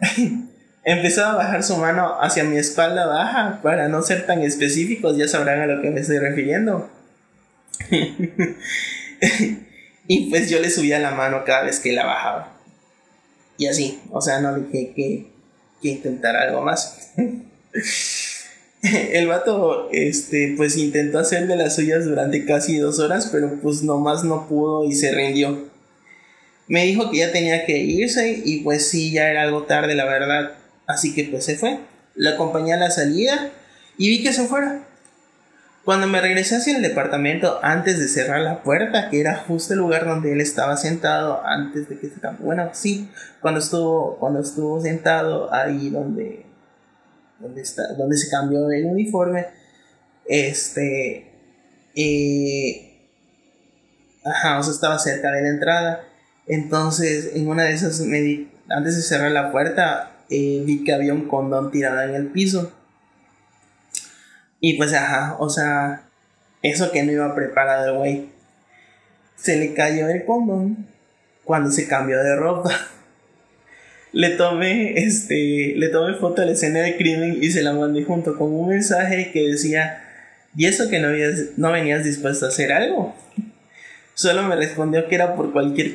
Empezó 0.88 1.24
a 1.24 1.34
bajar 1.34 1.64
su 1.64 1.76
mano 1.78 2.16
hacia 2.20 2.44
mi 2.44 2.58
espalda 2.58 3.06
baja, 3.06 3.60
para 3.60 3.88
no 3.88 4.02
ser 4.02 4.24
tan 4.24 4.42
específicos, 4.42 5.16
ya 5.16 5.26
sabrán 5.26 5.60
a 5.60 5.66
lo 5.66 5.82
que 5.82 5.90
me 5.90 5.98
estoy 6.00 6.18
refiriendo. 6.18 6.88
y 10.06 10.30
pues 10.30 10.48
yo 10.48 10.60
le 10.60 10.70
subía 10.70 11.00
la 11.00 11.10
mano 11.10 11.42
cada 11.44 11.64
vez 11.64 11.80
que 11.80 11.90
la 11.92 12.06
bajaba. 12.06 12.52
Y 13.58 13.66
así, 13.66 14.00
o 14.12 14.20
sea, 14.20 14.40
no 14.40 14.54
dije 14.54 14.92
que, 14.94 15.26
que 15.82 15.88
intentar 15.88 16.36
algo 16.36 16.62
más. 16.62 17.12
el 19.12 19.26
vato, 19.26 19.88
este, 19.92 20.54
pues 20.56 20.76
intentó 20.76 21.18
hacer 21.18 21.46
de 21.46 21.56
las 21.56 21.76
suyas 21.76 22.04
durante 22.04 22.44
casi 22.44 22.78
dos 22.78 22.98
horas, 22.98 23.28
pero 23.32 23.58
pues 23.60 23.82
nomás 23.82 24.24
no 24.24 24.48
pudo 24.48 24.84
y 24.84 24.94
se 24.94 25.12
rindió. 25.12 25.68
Me 26.68 26.84
dijo 26.84 27.10
que 27.10 27.18
ya 27.18 27.32
tenía 27.32 27.64
que 27.64 27.78
irse 27.78 28.42
y 28.44 28.60
pues 28.60 28.88
sí, 28.88 29.12
ya 29.12 29.28
era 29.28 29.42
algo 29.42 29.64
tarde, 29.64 29.94
la 29.94 30.04
verdad. 30.04 30.52
Así 30.86 31.14
que 31.14 31.24
pues 31.24 31.44
se 31.44 31.56
fue. 31.56 31.78
Le 32.14 32.30
acompañé 32.30 32.72
a 32.72 32.78
la 32.78 32.90
salida 32.90 33.50
y 33.98 34.08
vi 34.08 34.22
que 34.22 34.32
se 34.32 34.46
fuera. 34.46 34.82
Cuando 35.84 36.08
me 36.08 36.20
regresé 36.20 36.56
hacia 36.56 36.76
el 36.76 36.82
departamento 36.82 37.60
antes 37.62 38.00
de 38.00 38.08
cerrar 38.08 38.40
la 38.40 38.64
puerta, 38.64 39.08
que 39.08 39.20
era 39.20 39.36
justo 39.36 39.72
el 39.72 39.78
lugar 39.78 40.04
donde 40.04 40.32
él 40.32 40.40
estaba 40.40 40.76
sentado 40.76 41.46
antes 41.46 41.88
de 41.88 41.98
que 42.00 42.08
se 42.08 42.20
cambió. 42.20 42.46
Bueno, 42.46 42.70
sí, 42.72 43.08
cuando 43.40 43.60
estuvo, 43.60 44.16
cuando 44.18 44.40
estuvo 44.40 44.80
sentado 44.80 45.54
ahí 45.54 45.90
donde 45.90 46.44
donde, 47.38 47.62
está, 47.62 47.82
se 48.12 48.30
cambió 48.30 48.70
el 48.70 48.86
uniforme, 48.86 49.46
este, 50.26 51.30
eh, 51.94 53.08
ajá, 54.24 54.58
o 54.58 54.62
sea, 54.62 54.72
estaba 54.72 54.98
cerca 54.98 55.30
de 55.30 55.42
la 55.42 55.48
entrada. 55.48 56.08
Entonces, 56.46 57.30
en 57.34 57.48
una 57.48 57.64
de 57.64 57.72
esas, 57.72 58.00
antes 58.68 58.96
de 58.96 59.02
cerrar 59.02 59.30
la 59.32 59.50
puerta, 59.50 60.12
eh, 60.30 60.62
vi 60.64 60.84
que 60.84 60.92
había 60.92 61.12
un 61.12 61.28
condón 61.28 61.70
tirado 61.70 62.02
en 62.02 62.14
el 62.14 62.28
piso. 62.28 62.72
Y 64.60 64.76
pues, 64.76 64.92
ajá, 64.92 65.36
o 65.38 65.48
sea, 65.48 66.08
eso 66.62 66.90
que 66.90 67.02
no 67.02 67.12
iba 67.12 67.34
preparado 67.34 67.92
el 67.92 67.98
güey. 67.98 68.30
Se 69.36 69.56
le 69.56 69.74
cayó 69.74 70.08
el 70.08 70.24
condón 70.24 70.86
cuando 71.44 71.70
se 71.70 71.86
cambió 71.86 72.18
de 72.22 72.36
ropa. 72.36 72.70
le 74.16 74.30
tomé, 74.30 74.94
este, 74.96 75.74
le 75.76 75.90
tomé 75.90 76.14
foto 76.14 76.40
a 76.40 76.46
la 76.46 76.52
escena 76.52 76.80
de 76.80 76.96
crimen 76.96 77.36
y 77.38 77.50
se 77.50 77.60
la 77.60 77.74
mandé 77.74 78.02
junto 78.02 78.34
con 78.38 78.50
un 78.50 78.70
mensaje 78.70 79.30
que 79.30 79.46
decía, 79.46 80.02
¿y 80.56 80.64
eso 80.64 80.88
que 80.88 81.00
no, 81.00 81.08
no 81.58 81.72
venías 81.72 82.02
dispuesto 82.02 82.46
a 82.46 82.48
hacer 82.48 82.72
algo? 82.72 83.14
Solo 84.14 84.42
me 84.44 84.56
respondió 84.56 85.06
que 85.06 85.16
era 85.16 85.36
por 85.36 85.52
cualquier 85.52 85.92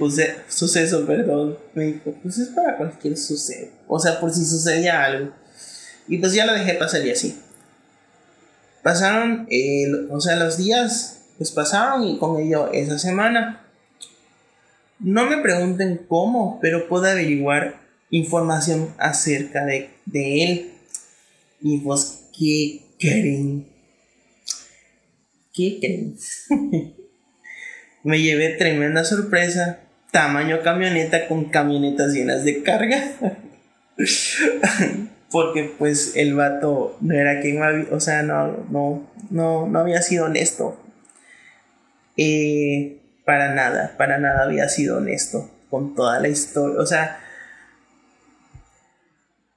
suceso, 0.48 1.08
perdón. 1.08 1.58
Me 1.74 1.86
dijo, 1.86 2.14
pues 2.22 2.38
es 2.38 2.50
para 2.50 2.78
cualquier 2.78 3.18
suceso. 3.18 3.72
O 3.88 3.98
sea, 3.98 4.20
por 4.20 4.32
si 4.32 4.46
sucedía 4.46 5.04
algo. 5.04 5.34
Y 6.08 6.20
pues 6.20 6.36
ya 6.36 6.46
lo 6.46 6.54
dejé 6.54 6.76
pasar 6.76 7.04
y 7.04 7.10
así. 7.10 7.40
Pasaron, 8.84 9.48
o 10.12 10.22
sea, 10.22 10.36
los 10.36 10.58
días, 10.58 11.24
pues 11.40 11.50
pasaron 11.50 12.04
y 12.04 12.20
con 12.20 12.40
ello 12.40 12.72
esa 12.72 13.00
semana. 13.00 13.66
No 15.00 15.26
me 15.26 15.38
pregunten 15.38 16.06
cómo, 16.08 16.60
pero 16.62 16.88
puedo 16.88 17.06
averiguar 17.06 17.82
información 18.12 18.94
acerca 18.98 19.66
de, 19.66 19.90
él. 20.14 20.72
Y 21.62 21.80
pues, 21.80 22.26
¿qué 22.38 22.82
creen? 23.00 23.66
¿Qué 25.54 25.80
creen? 25.80 26.16
Me 28.04 28.22
llevé 28.22 28.50
tremenda 28.50 29.04
sorpresa. 29.04 29.80
Tamaño 30.12 30.62
camioneta 30.62 31.28
con 31.28 31.46
camionetas 31.46 32.14
llenas 32.14 32.44
de 32.44 32.62
carga. 32.64 33.14
Porque 35.32 35.74
pues 35.78 36.14
el 36.18 36.36
vato 36.36 36.98
no 37.00 37.14
era 37.14 37.40
quien 37.40 37.64
había, 37.64 37.86
o 37.92 38.02
sea, 38.02 38.22
no, 38.22 38.66
no, 38.70 39.10
no, 39.30 39.68
no 39.68 39.80
había 39.80 40.02
sido 40.02 40.26
honesto. 40.26 40.78
Eh, 42.18 42.98
para 43.24 43.54
nada, 43.56 43.96
para 43.98 44.18
nada 44.18 44.44
había 44.44 44.68
sido 44.68 44.98
honesto 44.98 45.50
con 45.70 45.96
toda 45.96 46.20
la 46.20 46.28
historia. 46.28 46.82
O 46.82 46.86
sea, 46.86 47.22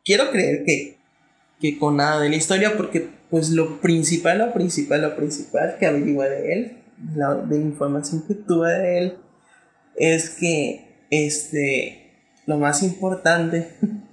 quiero 0.05 0.31
creer 0.31 0.65
que, 0.65 0.97
que 1.61 1.79
con 1.79 1.97
nada 1.97 2.21
de 2.21 2.29
la 2.29 2.37
historia, 2.37 2.77
porque 2.77 3.09
pues 3.31 3.51
lo 3.51 3.81
principal, 3.81 4.39
lo 4.39 4.53
principal, 4.53 5.03
lo 5.03 5.17
principal 5.17 5.77
que 5.79 5.87
averigué 5.87 6.29
de 6.29 6.53
él, 6.53 6.79
la, 7.17 7.35
de 7.35 7.59
la 7.59 7.65
información 7.65 8.25
que 8.27 8.35
tuve 8.35 8.73
de 8.73 8.99
él, 8.99 9.17
es 9.97 10.31
que 10.31 11.07
este, 11.11 12.13
lo 12.47 12.59
más 12.59 12.83
importante, 12.83 13.69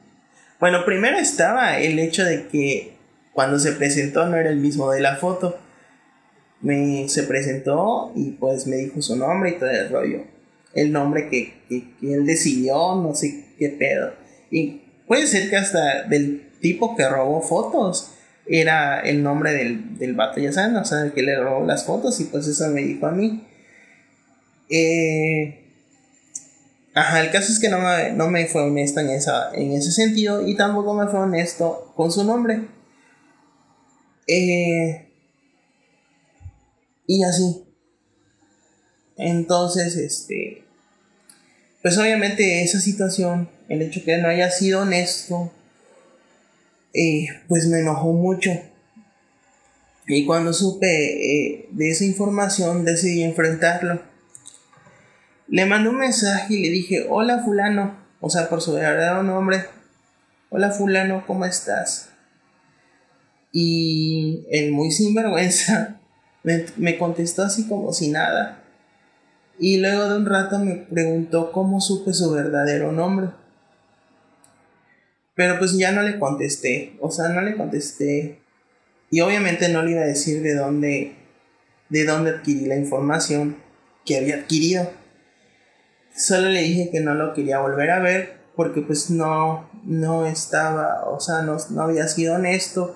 bueno, 0.59 0.85
primero 0.85 1.17
estaba 1.17 1.79
el 1.79 1.99
hecho 1.99 2.23
de 2.23 2.47
que 2.47 2.93
cuando 3.33 3.59
se 3.59 3.71
presentó 3.73 4.25
no 4.27 4.37
era 4.37 4.49
el 4.49 4.57
mismo 4.57 4.91
de 4.91 5.01
la 5.01 5.15
foto. 5.17 5.57
Me 6.61 7.09
se 7.09 7.23
presentó 7.23 8.11
y 8.15 8.31
pues 8.31 8.67
me 8.67 8.75
dijo 8.75 9.01
su 9.01 9.15
nombre 9.15 9.51
y 9.51 9.59
todo 9.59 9.69
el 9.69 9.89
rollo. 9.89 10.23
El 10.73 10.91
nombre 10.91 11.27
que, 11.27 11.53
que, 11.67 11.95
que 11.99 12.13
él 12.13 12.25
decidió, 12.25 12.95
no 12.95 13.15
sé 13.15 13.45
qué 13.57 13.69
pedo. 13.69 14.13
Y 14.51 14.81
Puede 15.07 15.27
ser 15.27 15.49
que 15.49 15.57
hasta 15.57 16.03
del 16.03 16.49
tipo 16.61 16.95
que 16.95 17.07
robó 17.07 17.41
fotos 17.41 18.11
era 18.45 18.99
el 19.01 19.23
nombre 19.23 19.53
del, 19.53 19.97
del 19.97 20.13
vato, 20.13 20.39
ya 20.39 20.51
saben, 20.51 20.75
o 20.75 20.85
sea, 20.85 21.01
el 21.01 21.13
que 21.13 21.21
le 21.21 21.39
robó 21.39 21.65
las 21.65 21.85
fotos 21.85 22.19
y 22.19 22.25
pues 22.25 22.47
eso 22.47 22.67
me 22.69 22.81
dijo 22.81 23.07
a 23.07 23.11
mí. 23.11 23.47
Eh, 24.69 25.61
Ajá, 26.93 27.21
el 27.21 27.31
caso 27.31 27.51
es 27.51 27.59
que 27.59 27.69
no 27.69 27.79
me, 27.79 28.11
no 28.11 28.29
me 28.29 28.45
fue 28.47 28.63
honesto 28.63 28.99
en, 28.99 29.11
esa, 29.11 29.53
en 29.53 29.71
ese 29.71 29.91
sentido 29.91 30.45
y 30.45 30.55
tampoco 30.57 30.93
me 30.93 31.07
fue 31.07 31.21
honesto 31.21 31.93
con 31.95 32.11
su 32.11 32.23
nombre. 32.25 32.67
Eh, 34.27 35.09
y 37.07 37.23
así. 37.23 37.63
Entonces, 39.15 39.95
este. 39.95 40.65
Pues 41.81 41.97
obviamente 41.97 42.61
esa 42.61 42.79
situación, 42.79 43.49
el 43.71 43.81
hecho 43.81 44.03
que 44.03 44.17
no 44.17 44.27
haya 44.27 44.51
sido 44.51 44.81
honesto, 44.81 45.49
eh, 46.93 47.27
pues 47.47 47.67
me 47.67 47.79
enojó 47.79 48.11
mucho. 48.11 48.51
Y 50.07 50.25
cuando 50.25 50.51
supe 50.51 50.87
eh, 50.87 51.69
de 51.71 51.89
esa 51.89 52.03
información 52.03 52.83
decidí 52.83 53.23
enfrentarlo. 53.23 54.01
Le 55.47 55.65
mandé 55.65 55.89
un 55.89 55.99
mensaje 55.99 56.55
y 56.55 56.63
le 56.63 56.69
dije, 56.69 57.07
hola 57.09 57.43
fulano, 57.45 57.95
o 58.19 58.29
sea, 58.29 58.49
por 58.49 58.61
su 58.61 58.73
verdadero 58.73 59.23
nombre, 59.23 59.65
hola 60.49 60.71
fulano, 60.71 61.25
¿cómo 61.25 61.45
estás? 61.45 62.09
Y 63.53 64.45
él 64.51 64.73
muy 64.73 64.91
sinvergüenza 64.91 66.01
me, 66.43 66.65
me 66.75 66.97
contestó 66.97 67.43
así 67.43 67.69
como 67.69 67.93
si 67.93 68.09
nada. 68.09 68.63
Y 69.57 69.77
luego 69.77 70.09
de 70.09 70.17
un 70.17 70.25
rato 70.25 70.59
me 70.59 70.75
preguntó 70.75 71.53
cómo 71.53 71.79
supe 71.79 72.11
su 72.13 72.31
verdadero 72.31 72.91
nombre. 72.91 73.29
Pero 75.35 75.57
pues 75.59 75.77
ya 75.77 75.91
no 75.91 76.01
le 76.01 76.19
contesté, 76.19 76.97
o 76.99 77.09
sea, 77.09 77.29
no 77.29 77.41
le 77.41 77.55
contesté. 77.55 78.41
Y 79.09 79.21
obviamente 79.21 79.69
no 79.69 79.83
le 79.83 79.91
iba 79.91 80.01
a 80.01 80.05
decir 80.05 80.41
de 80.41 80.55
dónde 80.55 81.15
de 81.89 82.05
dónde 82.05 82.31
adquirí 82.31 82.65
la 82.67 82.77
información 82.77 83.57
que 84.05 84.17
había 84.17 84.35
adquirido. 84.35 84.89
Solo 86.15 86.49
le 86.49 86.61
dije 86.61 86.89
que 86.89 87.01
no 87.01 87.13
lo 87.13 87.33
quería 87.33 87.59
volver 87.59 87.91
a 87.91 87.99
ver 87.99 88.41
porque 88.55 88.81
pues 88.81 89.09
no 89.09 89.69
no 89.83 90.25
estaba, 90.25 91.09
o 91.09 91.19
sea, 91.19 91.41
no, 91.41 91.57
no 91.71 91.81
había 91.81 92.07
sido 92.07 92.35
honesto 92.35 92.95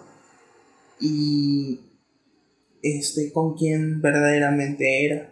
y 0.99 1.81
este 2.81 3.31
con 3.33 3.55
quién 3.55 4.01
verdaderamente 4.01 5.05
era. 5.05 5.31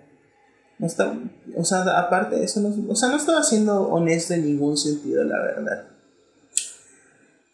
No 0.79 0.87
estaba, 0.87 1.15
o 1.55 1.63
sea, 1.63 1.83
aparte 1.99 2.35
de 2.35 2.45
eso, 2.45 2.59
no, 2.59 2.91
o 2.91 2.95
sea, 2.95 3.09
no 3.09 3.17
estaba 3.17 3.43
siendo 3.43 3.83
honesto 3.89 4.33
en 4.33 4.45
ningún 4.45 4.75
sentido, 4.75 5.23
la 5.23 5.39
verdad. 5.39 5.92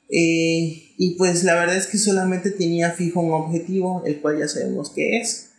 Eh, 0.09 0.93
y 0.97 1.15
pues 1.17 1.43
la 1.43 1.55
verdad 1.55 1.77
es 1.77 1.87
que 1.87 1.97
solamente 1.97 2.51
tenía 2.51 2.91
fijo 2.91 3.21
un 3.21 3.33
objetivo, 3.33 4.03
el 4.05 4.19
cual 4.19 4.39
ya 4.39 4.47
sabemos 4.47 4.89
que 4.89 5.19
es, 5.19 5.49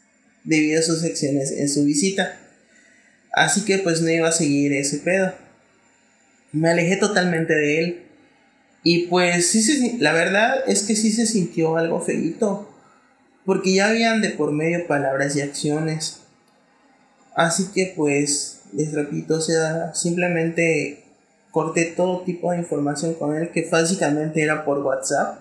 debido 0.45 0.81
a 0.81 0.83
sus 0.83 1.05
acciones 1.05 1.53
en 1.53 1.69
su 1.69 1.85
visita. 1.85 2.39
Así 3.33 3.65
que 3.65 3.79
pues 3.79 4.03
no 4.03 4.11
iba 4.11 4.29
a 4.29 4.33
seguir 4.33 4.73
ese 4.73 4.99
pedo. 4.99 5.33
Me 6.53 6.71
alejé 6.71 6.97
totalmente 6.97 7.55
de 7.55 7.79
él. 7.79 8.03
Y 8.83 9.07
pues 9.07 9.47
sí, 9.47 9.63
sí, 9.63 9.99
la 10.01 10.13
verdad 10.13 10.57
es 10.67 10.83
que 10.83 10.97
sí 10.97 11.13
se 11.13 11.27
sintió 11.27 11.77
algo 11.77 12.01
feito. 12.01 12.69
Porque 13.45 13.75
ya 13.75 13.89
habían 13.89 14.21
de 14.21 14.31
por 14.31 14.53
medio 14.53 14.87
palabras 14.87 15.37
y 15.37 15.41
acciones. 15.41 16.19
Así 17.35 17.69
que 17.73 17.93
pues, 17.97 18.63
les 18.73 18.93
repito, 18.93 19.37
o 19.37 19.41
sea, 19.41 19.95
simplemente 19.95 21.05
corté 21.51 21.87
todo 21.97 22.23
tipo 22.23 22.53
de 22.53 22.59
información 22.59 23.15
con 23.15 23.37
él 23.37 23.51
que 23.51 23.69
básicamente 23.71 24.43
era 24.43 24.65
por 24.65 24.79
WhatsApp. 24.79 25.41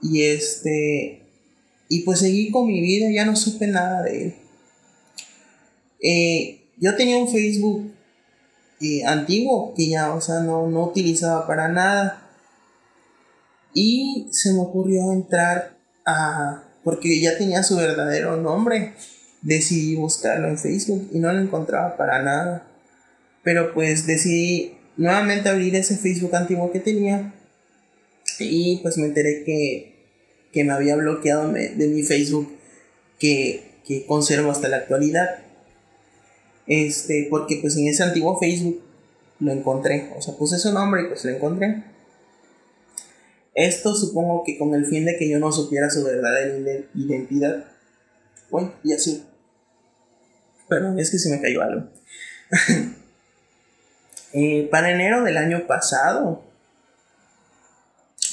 Y 0.00 0.24
este. 0.24 1.22
Y 1.88 2.00
pues 2.00 2.20
seguí 2.20 2.50
con 2.50 2.66
mi 2.66 2.80
vida, 2.80 3.10
ya 3.12 3.24
no 3.24 3.36
supe 3.36 3.66
nada 3.66 4.02
de 4.02 4.24
él. 4.24 4.34
Eh, 6.02 6.60
yo 6.78 6.96
tenía 6.96 7.18
un 7.18 7.28
Facebook 7.28 7.92
eh, 8.80 9.04
antiguo 9.04 9.74
que 9.74 9.88
ya, 9.88 10.12
o 10.12 10.20
sea, 10.20 10.40
no, 10.40 10.66
no 10.68 10.84
utilizaba 10.84 11.46
para 11.46 11.68
nada. 11.68 12.30
Y 13.74 14.28
se 14.30 14.52
me 14.52 14.60
ocurrió 14.60 15.12
entrar 15.12 15.76
a. 16.06 16.64
Porque 16.82 17.20
ya 17.20 17.38
tenía 17.38 17.62
su 17.62 17.76
verdadero 17.76 18.36
nombre. 18.36 18.94
Decidí 19.42 19.96
buscarlo 19.96 20.48
en 20.48 20.58
Facebook 20.58 21.10
y 21.12 21.18
no 21.18 21.32
lo 21.32 21.40
encontraba 21.40 21.96
para 21.96 22.22
nada. 22.22 22.66
Pero 23.44 23.72
pues 23.74 24.06
decidí 24.06 24.76
nuevamente 24.96 25.48
abrir 25.48 25.74
ese 25.76 25.96
Facebook 25.96 26.34
antiguo 26.34 26.72
que 26.72 26.80
tenía. 26.80 27.34
Y 28.38 28.78
pues 28.82 28.98
me 28.98 29.06
enteré 29.06 29.44
que, 29.44 29.94
que 30.52 30.64
me 30.64 30.72
había 30.72 30.96
bloqueado 30.96 31.52
de 31.52 31.88
mi 31.88 32.02
Facebook 32.02 32.52
que, 33.18 33.72
que 33.84 34.06
conservo 34.06 34.50
hasta 34.50 34.68
la 34.68 34.78
actualidad. 34.78 35.38
Este, 36.66 37.26
porque 37.28 37.58
pues 37.60 37.76
en 37.76 37.88
ese 37.88 38.02
antiguo 38.02 38.38
Facebook 38.38 38.82
lo 39.40 39.52
encontré. 39.52 40.10
O 40.16 40.22
sea, 40.22 40.34
puse 40.34 40.58
su 40.58 40.72
nombre 40.72 41.02
y 41.02 41.06
pues 41.06 41.24
lo 41.24 41.30
encontré. 41.32 41.84
Esto 43.54 43.94
supongo 43.94 44.44
que 44.44 44.58
con 44.58 44.74
el 44.74 44.86
fin 44.86 45.04
de 45.04 45.16
que 45.18 45.28
yo 45.28 45.38
no 45.38 45.52
supiera 45.52 45.90
su 45.90 46.02
verdadera 46.04 46.56
identidad. 46.94 47.66
Bueno, 48.50 48.72
y 48.82 48.92
así. 48.92 49.24
Pero 50.68 50.96
es 50.96 51.10
que 51.10 51.18
se 51.18 51.30
me 51.30 51.40
cayó 51.40 51.62
algo. 51.62 51.88
eh, 54.32 54.68
para 54.70 54.90
enero 54.90 55.22
del 55.22 55.36
año 55.36 55.66
pasado, 55.66 56.42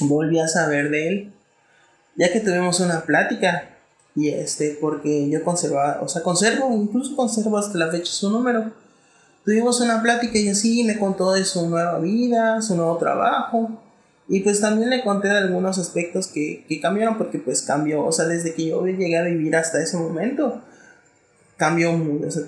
volví 0.01 0.39
a 0.39 0.47
saber 0.47 0.89
de 0.89 1.07
él. 1.07 1.33
Ya 2.15 2.31
que 2.31 2.39
tuvimos 2.39 2.79
una 2.79 3.01
plática. 3.01 3.69
Y 4.15 4.29
este, 4.29 4.77
porque 4.81 5.29
yo 5.29 5.43
conservaba, 5.43 6.01
o 6.01 6.07
sea, 6.07 6.23
conservo, 6.23 6.73
incluso 6.75 7.15
conservo 7.15 7.57
hasta 7.57 7.77
la 7.77 7.89
fecha 7.89 8.11
su 8.11 8.29
número. 8.29 8.71
Tuvimos 9.45 9.79
una 9.81 10.01
plática 10.01 10.37
y 10.37 10.49
así 10.49 10.83
me 10.83 10.99
contó 10.99 11.31
de 11.31 11.45
su 11.45 11.69
nueva 11.69 11.99
vida, 11.99 12.61
su 12.61 12.75
nuevo 12.75 12.97
trabajo 12.97 13.79
y 14.29 14.41
pues 14.41 14.61
también 14.61 14.91
le 14.91 15.03
conté 15.03 15.27
de 15.27 15.39
algunos 15.39 15.79
aspectos 15.79 16.27
que, 16.27 16.63
que 16.69 16.79
cambiaron 16.79 17.17
porque 17.17 17.39
pues 17.39 17.63
cambió, 17.63 18.05
o 18.05 18.11
sea, 18.11 18.25
desde 18.25 18.53
que 18.53 18.67
yo 18.67 18.85
llegué 18.85 19.17
a 19.17 19.23
vivir 19.23 19.55
hasta 19.55 19.81
ese 19.81 19.97
momento, 19.97 20.61
cambió 21.57 21.91
mucho, 21.93 22.27
o 22.27 22.31
sea, 22.31 22.43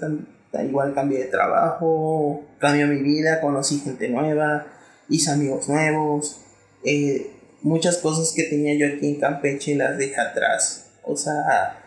igual 0.64 0.94
cambié 0.94 1.20
de 1.20 1.26
trabajo, 1.26 2.44
cambió 2.60 2.88
mi 2.88 3.02
vida, 3.02 3.42
conocí 3.42 3.80
gente 3.80 4.10
nueva, 4.10 4.68
hice 5.10 5.32
amigos 5.32 5.70
nuevos, 5.70 6.42
eh, 6.84 7.32
muchas 7.62 7.98
cosas 7.98 8.34
que 8.36 8.44
tenía 8.44 8.74
yo 8.74 8.96
aquí 8.96 9.08
en 9.08 9.20
Campeche 9.20 9.76
las 9.76 9.98
dejé 9.98 10.20
atrás, 10.20 10.92
o 11.04 11.16
sea, 11.16 11.80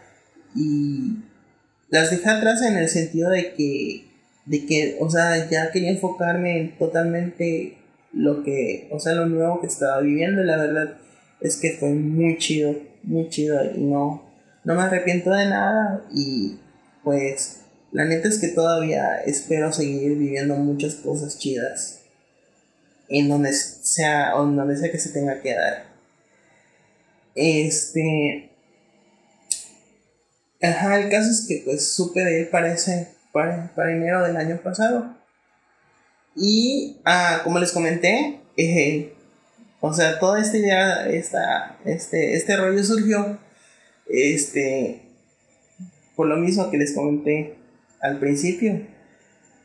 y 0.54 1.18
las 1.90 2.10
dejé 2.10 2.28
atrás 2.28 2.62
en 2.62 2.76
el 2.76 2.88
sentido 2.88 3.30
de 3.30 3.54
que, 3.54 4.06
de 4.46 4.66
que, 4.66 4.96
o 5.00 5.10
sea, 5.10 5.48
ya 5.48 5.70
quería 5.70 5.90
enfocarme 5.90 6.60
en 6.60 6.78
totalmente 6.78 7.78
lo 8.12 8.42
que, 8.42 8.88
o 8.90 8.98
sea, 8.98 9.14
lo 9.14 9.26
nuevo 9.26 9.60
que 9.60 9.66
estaba 9.66 10.00
viviendo. 10.00 10.42
La 10.42 10.56
verdad 10.56 10.96
es 11.40 11.56
que 11.56 11.72
fue 11.72 11.90
muy 11.90 12.38
chido, 12.38 12.74
muy 13.02 13.28
chido 13.28 13.60
y 13.74 13.80
no, 13.80 14.22
no 14.64 14.74
me 14.74 14.82
arrepiento 14.82 15.30
de 15.30 15.46
nada. 15.46 16.04
Y 16.12 16.56
pues 17.02 17.63
la 17.94 18.04
neta 18.04 18.26
es 18.28 18.40
que 18.40 18.48
todavía 18.48 19.22
espero 19.24 19.72
seguir 19.72 20.18
viviendo 20.18 20.56
muchas 20.56 20.96
cosas 20.96 21.38
chidas 21.38 22.00
en 23.08 23.28
donde 23.28 23.52
sea, 23.52 24.32
en 24.32 24.56
donde 24.56 24.76
sea 24.76 24.90
que 24.90 24.98
se 24.98 25.10
tenga 25.10 25.40
que 25.40 25.54
dar. 25.54 25.86
Este, 27.36 28.50
ajá, 30.60 30.98
el 30.98 31.08
caso 31.08 31.30
es 31.30 31.46
que 31.46 31.62
pues 31.64 31.86
supe 31.86 32.24
de 32.24 32.40
él 32.40 32.48
para, 32.48 32.76
para 33.76 33.92
enero 33.92 34.24
del 34.24 34.38
año 34.38 34.60
pasado 34.60 35.16
y 36.34 37.00
ah, 37.04 37.42
como 37.44 37.60
les 37.60 37.70
comenté, 37.70 38.40
eh, 38.56 39.14
o 39.78 39.94
sea, 39.94 40.18
toda 40.18 40.40
esta 40.40 40.56
idea, 40.56 41.08
esta, 41.08 41.78
este, 41.84 42.34
este 42.34 42.56
rollo 42.56 42.82
surgió 42.82 43.38
este, 44.08 45.00
por 46.16 46.26
lo 46.26 46.36
mismo 46.38 46.72
que 46.72 46.78
les 46.78 46.92
comenté 46.92 47.62
al 48.04 48.18
principio, 48.18 48.82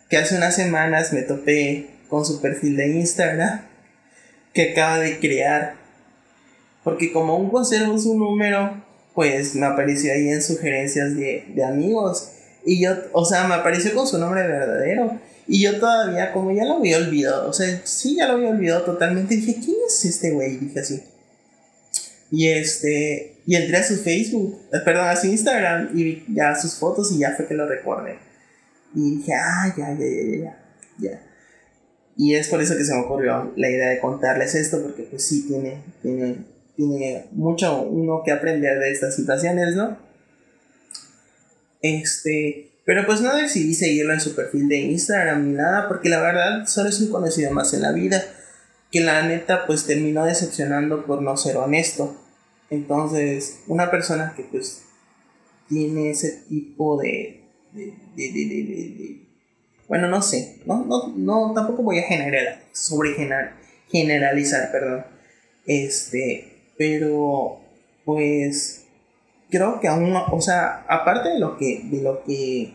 que 0.10 0.17
hace 0.17 0.36
unas 0.36 0.56
semanas 0.56 1.13
me 1.13 1.21
topé 1.21 1.89
con 2.08 2.25
su 2.25 2.41
perfil 2.41 2.78
de 2.78 2.88
Instagram 2.88 3.62
que 4.54 4.71
acaba 4.71 4.99
de 4.99 5.19
crear. 5.19 5.75
Porque 6.84 7.12
como 7.12 7.34
aún 7.34 7.49
conservo 7.49 7.99
su 7.99 8.17
número, 8.17 8.84
pues 9.13 9.54
me 9.54 9.65
apareció 9.65 10.13
ahí 10.13 10.30
en 10.30 10.41
sugerencias 10.41 11.15
de, 11.15 11.45
de 11.54 11.63
amigos. 11.63 12.32
Y 12.65 12.82
yo, 12.82 12.95
o 13.12 13.25
sea, 13.25 13.47
me 13.47 13.56
apareció 13.56 13.93
con 13.93 14.08
su 14.08 14.17
nombre 14.17 14.47
verdadero. 14.47 15.19
Y 15.45 15.63
yo 15.63 15.80
todavía, 15.80 16.32
como 16.32 16.52
ya 16.52 16.63
lo 16.63 16.75
había 16.75 16.97
olvidado, 16.97 17.49
o 17.49 17.54
sea, 17.54 17.82
sí, 17.84 18.15
ya 18.15 18.28
lo 18.28 18.34
había 18.34 18.49
olvidado 18.49 18.84
totalmente. 18.84 19.36
Dije, 19.36 19.56
¿quién 19.56 19.78
es 19.86 20.06
este 20.06 20.32
güey? 20.32 20.58
Dije 20.58 20.80
así. 20.80 21.04
Y 22.32 22.47
este, 22.47 23.38
y 23.45 23.56
entré 23.56 23.78
a 23.78 23.84
su 23.84 23.97
Facebook, 23.97 24.60
eh, 24.71 24.78
perdón, 24.86 25.08
a 25.08 25.15
su 25.15 25.28
Instagram 25.28 25.89
y 25.95 26.04
vi 26.04 26.25
ya 26.30 26.56
sus 26.56 26.75
fotos 26.75 27.12
y 27.12 27.19
ya 27.19 27.34
fue 27.36 27.47
que 27.47 27.56
lo 27.56 27.67
recordé. 27.67 28.29
Y 28.95 29.17
dije, 29.17 29.34
ah, 29.34 29.73
ya, 29.78 29.91
ya, 29.93 30.06
ya, 30.06 30.38
ya, 30.38 30.63
ya. 30.97 31.21
Y 32.17 32.36
es 32.36 32.49
por 32.49 32.62
eso 32.62 32.75
que 32.75 32.84
se 32.84 32.93
me 32.93 33.02
ocurrió 33.02 33.54
la 33.56 33.69
idea 33.69 33.89
de 33.89 33.99
contarles 33.99 34.56
esto, 34.56 34.82
porque 34.82 35.04
pues 35.04 35.23
sí 35.23 35.47
tiene, 35.47 35.82
tiene, 36.02 36.43
tiene 36.75 37.28
mucho 37.32 37.84
uno 37.84 38.23
que 38.25 38.32
aprender 38.32 38.78
de 38.80 38.91
estas 38.91 39.15
situaciones, 39.15 39.75
¿no? 39.75 39.97
Este, 41.82 42.71
Pero 42.86 43.06
pues 43.06 43.21
no 43.21 43.36
decidí 43.36 43.73
seguirlo 43.73 44.13
en 44.13 44.19
su 44.19 44.36
perfil 44.36 44.67
de 44.67 44.78
Instagram 44.78 45.47
ni 45.47 45.54
nada, 45.54 45.88
porque 45.88 46.10
la 46.10 46.19
verdad 46.19 46.65
solo 46.67 46.89
es 46.89 46.99
un 46.99 47.12
conocido 47.12 47.52
más 47.52 47.73
en 47.73 47.84
la 47.84 47.91
vida, 47.91 48.21
que 48.91 48.99
la 48.99 49.21
neta 49.21 49.65
pues 49.67 49.86
terminó 49.86 50.25
decepcionando 50.25 51.06
por 51.06 51.21
no 51.21 51.38
ser 51.38 51.56
honesto. 51.58 52.19
Entonces, 52.69 53.60
una 53.67 53.91
persona 53.91 54.34
que 54.36 54.43
pues 54.43 54.82
tiene 55.69 56.10
ese 56.10 56.43
tipo 56.49 56.99
de... 56.99 57.38
de, 57.74 57.94
de, 58.16 59.28
bueno, 59.88 60.08
no 60.08 60.22
sé, 60.22 60.60
no, 60.66 60.86
no, 60.86 61.08
no, 61.16 61.54
tampoco 61.54 61.82
voy 61.82 62.00
a 62.00 62.04
generar, 62.04 62.62
sobre 62.72 63.16
generalizar, 63.92 64.72
perdón. 64.72 65.06
Este, 65.66 66.72
pero 66.78 67.60
pues 68.06 68.86
creo 69.50 69.80
que 69.80 69.88
aún, 69.88 70.16
o 70.16 70.42
sea, 70.42 70.86
aparte 70.88 71.30
de 71.30 71.40
lo 71.40 71.58
que, 71.58 71.82
de 71.86 72.02
lo 72.02 72.24
que, 72.24 72.74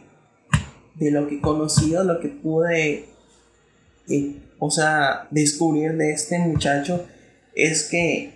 de 0.97 1.11
lo 1.11 1.29
que 1.29 1.41
conocido, 1.41 2.05
lo 2.05 2.21
que 2.21 2.29
pude, 2.29 3.05
eh, 4.09 4.37
o 4.59 4.71
sea, 4.71 5.29
descubrir 5.31 5.97
de 5.97 6.13
este 6.13 6.39
muchacho 6.39 7.07
es 7.55 7.85
que, 7.85 8.33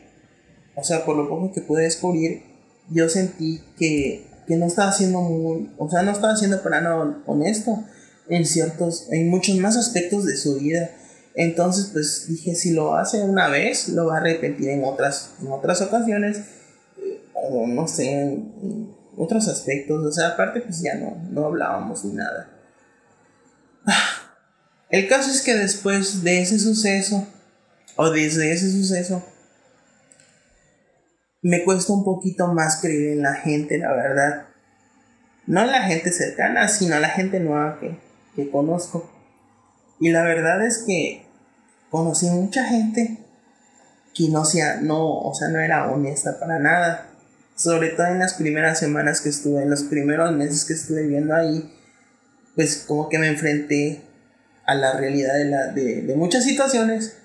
o 0.76 0.84
sea, 0.84 1.04
por 1.04 1.16
lo 1.16 1.28
poco 1.28 1.52
que 1.52 1.60
pude 1.62 1.82
descubrir, 1.82 2.42
yo 2.90 3.08
sentí 3.08 3.60
que, 3.76 4.27
que 4.48 4.56
no 4.56 4.66
estaba 4.66 4.90
siendo 4.90 5.20
muy, 5.20 5.70
o 5.76 5.88
sea, 5.90 6.02
no 6.02 6.10
estaba 6.10 6.34
siendo 6.34 6.62
para 6.62 6.80
nada 6.80 7.20
honesto 7.26 7.84
en 8.28 8.46
ciertos, 8.46 9.06
en 9.10 9.28
muchos 9.28 9.56
más 9.56 9.76
aspectos 9.76 10.24
de 10.24 10.36
su 10.36 10.56
vida. 10.56 10.90
Entonces, 11.34 11.90
pues 11.92 12.26
dije, 12.28 12.54
si 12.54 12.72
lo 12.72 12.96
hace 12.96 13.22
una 13.22 13.48
vez, 13.48 13.90
lo 13.90 14.06
va 14.06 14.16
a 14.16 14.20
repetir 14.20 14.70
en 14.70 14.84
otras, 14.84 15.32
en 15.40 15.48
otras 15.52 15.82
ocasiones, 15.82 16.40
o 17.34 17.66
no 17.66 17.86
sé, 17.86 18.10
en 18.10 18.90
otros 19.16 19.46
aspectos. 19.48 20.04
O 20.04 20.10
sea, 20.10 20.28
aparte, 20.28 20.62
pues 20.62 20.80
ya 20.80 20.94
no, 20.94 21.22
no 21.30 21.44
hablábamos 21.44 22.04
ni 22.06 22.14
nada. 22.14 22.50
El 24.90 25.06
caso 25.08 25.30
es 25.30 25.42
que 25.42 25.54
después 25.54 26.24
de 26.24 26.40
ese 26.40 26.58
suceso, 26.58 27.26
o 27.96 28.10
desde 28.10 28.52
ese 28.52 28.72
suceso, 28.72 29.22
me 31.42 31.64
cuesta 31.64 31.92
un 31.92 32.04
poquito 32.04 32.48
más 32.48 32.80
creer 32.80 33.12
en 33.12 33.22
la 33.22 33.34
gente, 33.34 33.78
la 33.78 33.92
verdad. 33.92 34.46
No 35.46 35.64
la 35.64 35.82
gente 35.82 36.12
cercana, 36.12 36.68
sino 36.68 36.98
la 36.98 37.08
gente 37.08 37.40
nueva 37.40 37.78
que, 37.80 37.98
que 38.34 38.50
conozco. 38.50 39.10
Y 40.00 40.10
la 40.10 40.22
verdad 40.24 40.64
es 40.64 40.84
que 40.86 41.26
conocí 41.90 42.26
mucha 42.26 42.64
gente 42.64 43.18
que 44.14 44.28
no, 44.28 44.44
sea, 44.44 44.80
no, 44.80 45.20
o 45.20 45.34
sea, 45.34 45.48
no 45.48 45.60
era 45.60 45.90
honesta 45.90 46.38
para 46.38 46.58
nada. 46.58 47.06
Sobre 47.54 47.90
todo 47.90 48.06
en 48.06 48.18
las 48.18 48.34
primeras 48.34 48.78
semanas 48.78 49.20
que 49.20 49.30
estuve, 49.30 49.62
en 49.62 49.70
los 49.70 49.84
primeros 49.84 50.32
meses 50.32 50.64
que 50.64 50.74
estuve 50.74 51.02
viviendo 51.02 51.34
ahí, 51.34 51.72
pues 52.54 52.84
como 52.86 53.08
que 53.08 53.18
me 53.18 53.28
enfrenté 53.28 54.02
a 54.66 54.74
la 54.74 54.92
realidad 54.92 55.34
de, 55.34 55.44
la, 55.46 55.66
de, 55.68 56.02
de 56.02 56.14
muchas 56.14 56.44
situaciones 56.44 57.16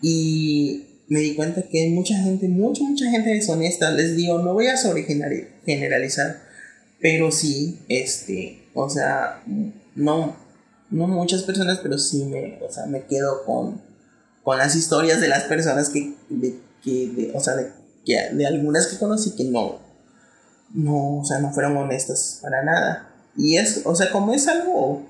y 0.00 0.87
me 1.08 1.20
di 1.20 1.34
cuenta 1.34 1.62
que 1.62 1.88
mucha 1.90 2.16
gente, 2.16 2.48
mucha, 2.48 2.84
mucha 2.84 3.10
gente 3.10 3.30
deshonesta. 3.30 3.90
Les 3.90 4.16
digo, 4.16 4.38
no 4.38 4.52
voy 4.52 4.66
a 4.66 4.76
sobre 4.76 5.04
generalizar, 5.64 6.42
pero 7.00 7.30
sí, 7.30 7.80
este, 7.88 8.68
o 8.74 8.88
sea, 8.90 9.42
no, 9.94 10.36
no 10.90 11.06
muchas 11.06 11.42
personas, 11.42 11.78
pero 11.82 11.98
sí 11.98 12.24
me, 12.24 12.58
o 12.62 12.70
sea, 12.70 12.86
me 12.86 13.04
quedo 13.04 13.44
con, 13.44 13.80
con 14.42 14.58
las 14.58 14.76
historias 14.76 15.20
de 15.20 15.28
las 15.28 15.44
personas 15.44 15.88
que, 15.88 16.14
de, 16.28 16.58
que, 16.82 17.32
o 17.34 17.40
sea, 17.40 17.54
de, 17.56 17.72
de 18.04 18.46
algunas 18.46 18.86
que 18.86 18.98
conocí 18.98 19.34
que 19.34 19.44
no, 19.44 19.80
no, 20.74 21.20
o 21.20 21.24
sea, 21.24 21.38
no 21.38 21.52
fueron 21.52 21.76
honestas 21.76 22.40
para 22.42 22.62
nada. 22.62 23.14
Y 23.36 23.56
es, 23.56 23.82
o 23.84 23.94
sea, 23.94 24.10
como 24.10 24.34
es 24.34 24.46
algo, 24.46 25.06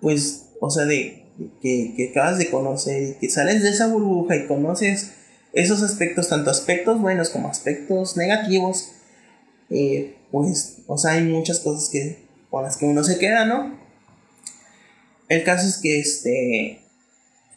pues, 0.00 0.46
o 0.60 0.70
sea, 0.70 0.84
de 0.84 1.21
que, 1.60 1.94
que 1.96 2.10
acabas 2.10 2.38
de 2.38 2.50
conocer 2.50 3.02
y 3.02 3.14
que 3.14 3.30
sales 3.30 3.62
de 3.62 3.70
esa 3.70 3.86
burbuja 3.86 4.36
y 4.36 4.46
conoces 4.46 5.12
esos 5.52 5.82
aspectos, 5.82 6.28
tanto 6.28 6.50
aspectos 6.50 7.00
buenos 7.00 7.30
como 7.30 7.48
aspectos 7.48 8.16
negativos, 8.16 8.92
eh, 9.70 10.16
pues, 10.30 10.78
o 10.86 10.98
sea, 10.98 11.12
hay 11.12 11.24
muchas 11.24 11.60
cosas 11.60 11.88
que, 11.90 12.18
con 12.50 12.62
las 12.62 12.76
que 12.76 12.86
uno 12.86 13.04
se 13.04 13.18
queda, 13.18 13.44
¿no? 13.44 13.78
El 15.28 15.44
caso 15.44 15.66
es 15.66 15.78
que, 15.78 15.98
este, 15.98 16.80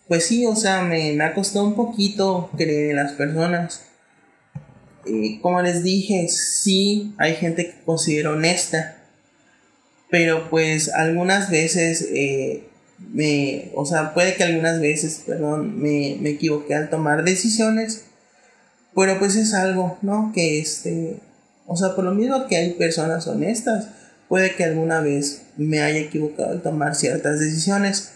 pues 0.07 0.25
sí, 0.25 0.45
o 0.45 0.55
sea, 0.55 0.81
me, 0.81 1.13
me 1.13 1.23
ha 1.23 1.33
costado 1.33 1.65
un 1.65 1.75
poquito 1.75 2.49
creer 2.55 2.91
en 2.91 2.95
las 2.97 3.13
personas. 3.13 3.85
Y 5.05 5.39
como 5.39 5.61
les 5.61 5.83
dije, 5.83 6.27
sí 6.29 7.13
hay 7.17 7.35
gente 7.35 7.67
que 7.67 7.83
considero 7.85 8.33
honesta, 8.33 8.97
pero 10.09 10.49
pues 10.49 10.89
algunas 10.93 11.49
veces, 11.49 12.07
eh, 12.13 12.63
me, 12.97 13.71
o 13.75 13.85
sea, 13.85 14.13
puede 14.13 14.35
que 14.35 14.43
algunas 14.43 14.79
veces, 14.79 15.23
perdón, 15.25 15.81
me, 15.81 16.17
me 16.21 16.31
equivoqué 16.31 16.75
al 16.75 16.89
tomar 16.89 17.23
decisiones, 17.23 18.05
pero 18.95 19.19
pues 19.19 19.35
es 19.35 19.53
algo, 19.53 19.97
¿no? 20.01 20.31
Que 20.33 20.59
este, 20.59 21.19
o 21.67 21.75
sea, 21.75 21.95
por 21.95 22.05
lo 22.05 22.13
mismo 22.13 22.47
que 22.47 22.57
hay 22.57 22.73
personas 22.73 23.27
honestas, 23.27 23.89
puede 24.29 24.55
que 24.55 24.63
alguna 24.63 25.01
vez 25.01 25.43
me 25.57 25.81
haya 25.81 25.99
equivocado 25.99 26.51
al 26.51 26.61
tomar 26.61 26.95
ciertas 26.95 27.39
decisiones. 27.39 28.11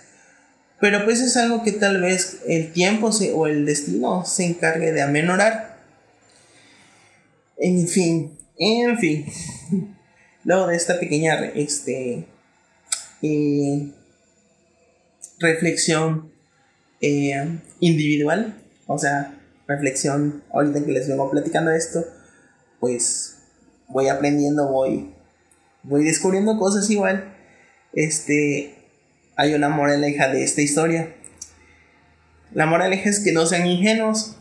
Pero 0.79 1.03
pues 1.03 1.19
es 1.19 1.35
algo 1.35 1.63
que 1.63 1.73
tal 1.73 2.01
vez 2.01 2.37
el 2.47 2.71
tiempo 2.71 3.11
se, 3.11 3.33
o 3.33 3.47
el 3.47 3.65
destino 3.65 4.25
se 4.25 4.45
encargue 4.45 4.93
de 4.93 5.01
amenorar. 5.01 5.77
En 7.57 7.87
fin, 7.87 8.37
en 8.57 8.97
fin. 8.97 9.25
Luego 10.45 10.67
de 10.67 10.77
esta 10.77 10.99
pequeña 10.99 11.35
este, 11.53 12.25
eh, 13.21 13.91
reflexión 15.39 16.31
eh, 17.01 17.59
individual, 17.79 18.55
o 18.87 18.97
sea, 18.97 19.35
reflexión 19.67 20.43
ahorita 20.51 20.83
que 20.83 20.91
les 20.91 21.07
vengo 21.07 21.29
platicando 21.31 21.71
esto, 21.71 22.05
pues 22.79 23.37
voy 23.87 24.07
aprendiendo, 24.07 24.67
voy 24.67 25.13
voy 25.83 26.03
descubriendo 26.03 26.57
cosas 26.57 26.89
igual. 26.89 27.33
Este, 27.93 28.75
hay 29.35 29.53
una 29.53 29.69
moraleja 29.69 30.29
de 30.29 30.43
esta 30.43 30.61
historia. 30.61 31.15
La 32.53 32.65
moraleja 32.65 33.09
es 33.09 33.19
que 33.19 33.31
no 33.31 33.45
sean 33.45 33.67
ingenuos. 33.67 34.35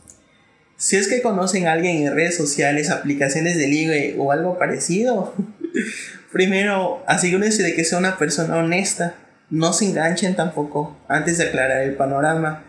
Si 0.77 0.97
es 0.97 1.09
que 1.09 1.23
conocen 1.23 1.67
a 1.67 1.73
alguien 1.73 2.07
en 2.07 2.15
redes 2.15 2.37
sociales, 2.37 2.91
aplicaciones 2.91 3.59
de 3.59 3.67
ligue 3.67 4.15
o 4.19 4.31
algo 4.31 4.59
parecido, 4.59 5.35
primero 6.33 7.03
asegúrense 7.07 7.63
de 7.63 7.75
que 7.75 7.85
sea 7.85 7.99
una 7.99 8.17
persona 8.17 8.57
honesta. 8.57 9.15
No 9.51 9.73
se 9.73 9.87
enganchen 9.87 10.37
tampoco 10.37 10.97
antes 11.09 11.39
de 11.39 11.45
aclarar 11.45 11.83
el 11.83 11.97
panorama. 11.97 12.65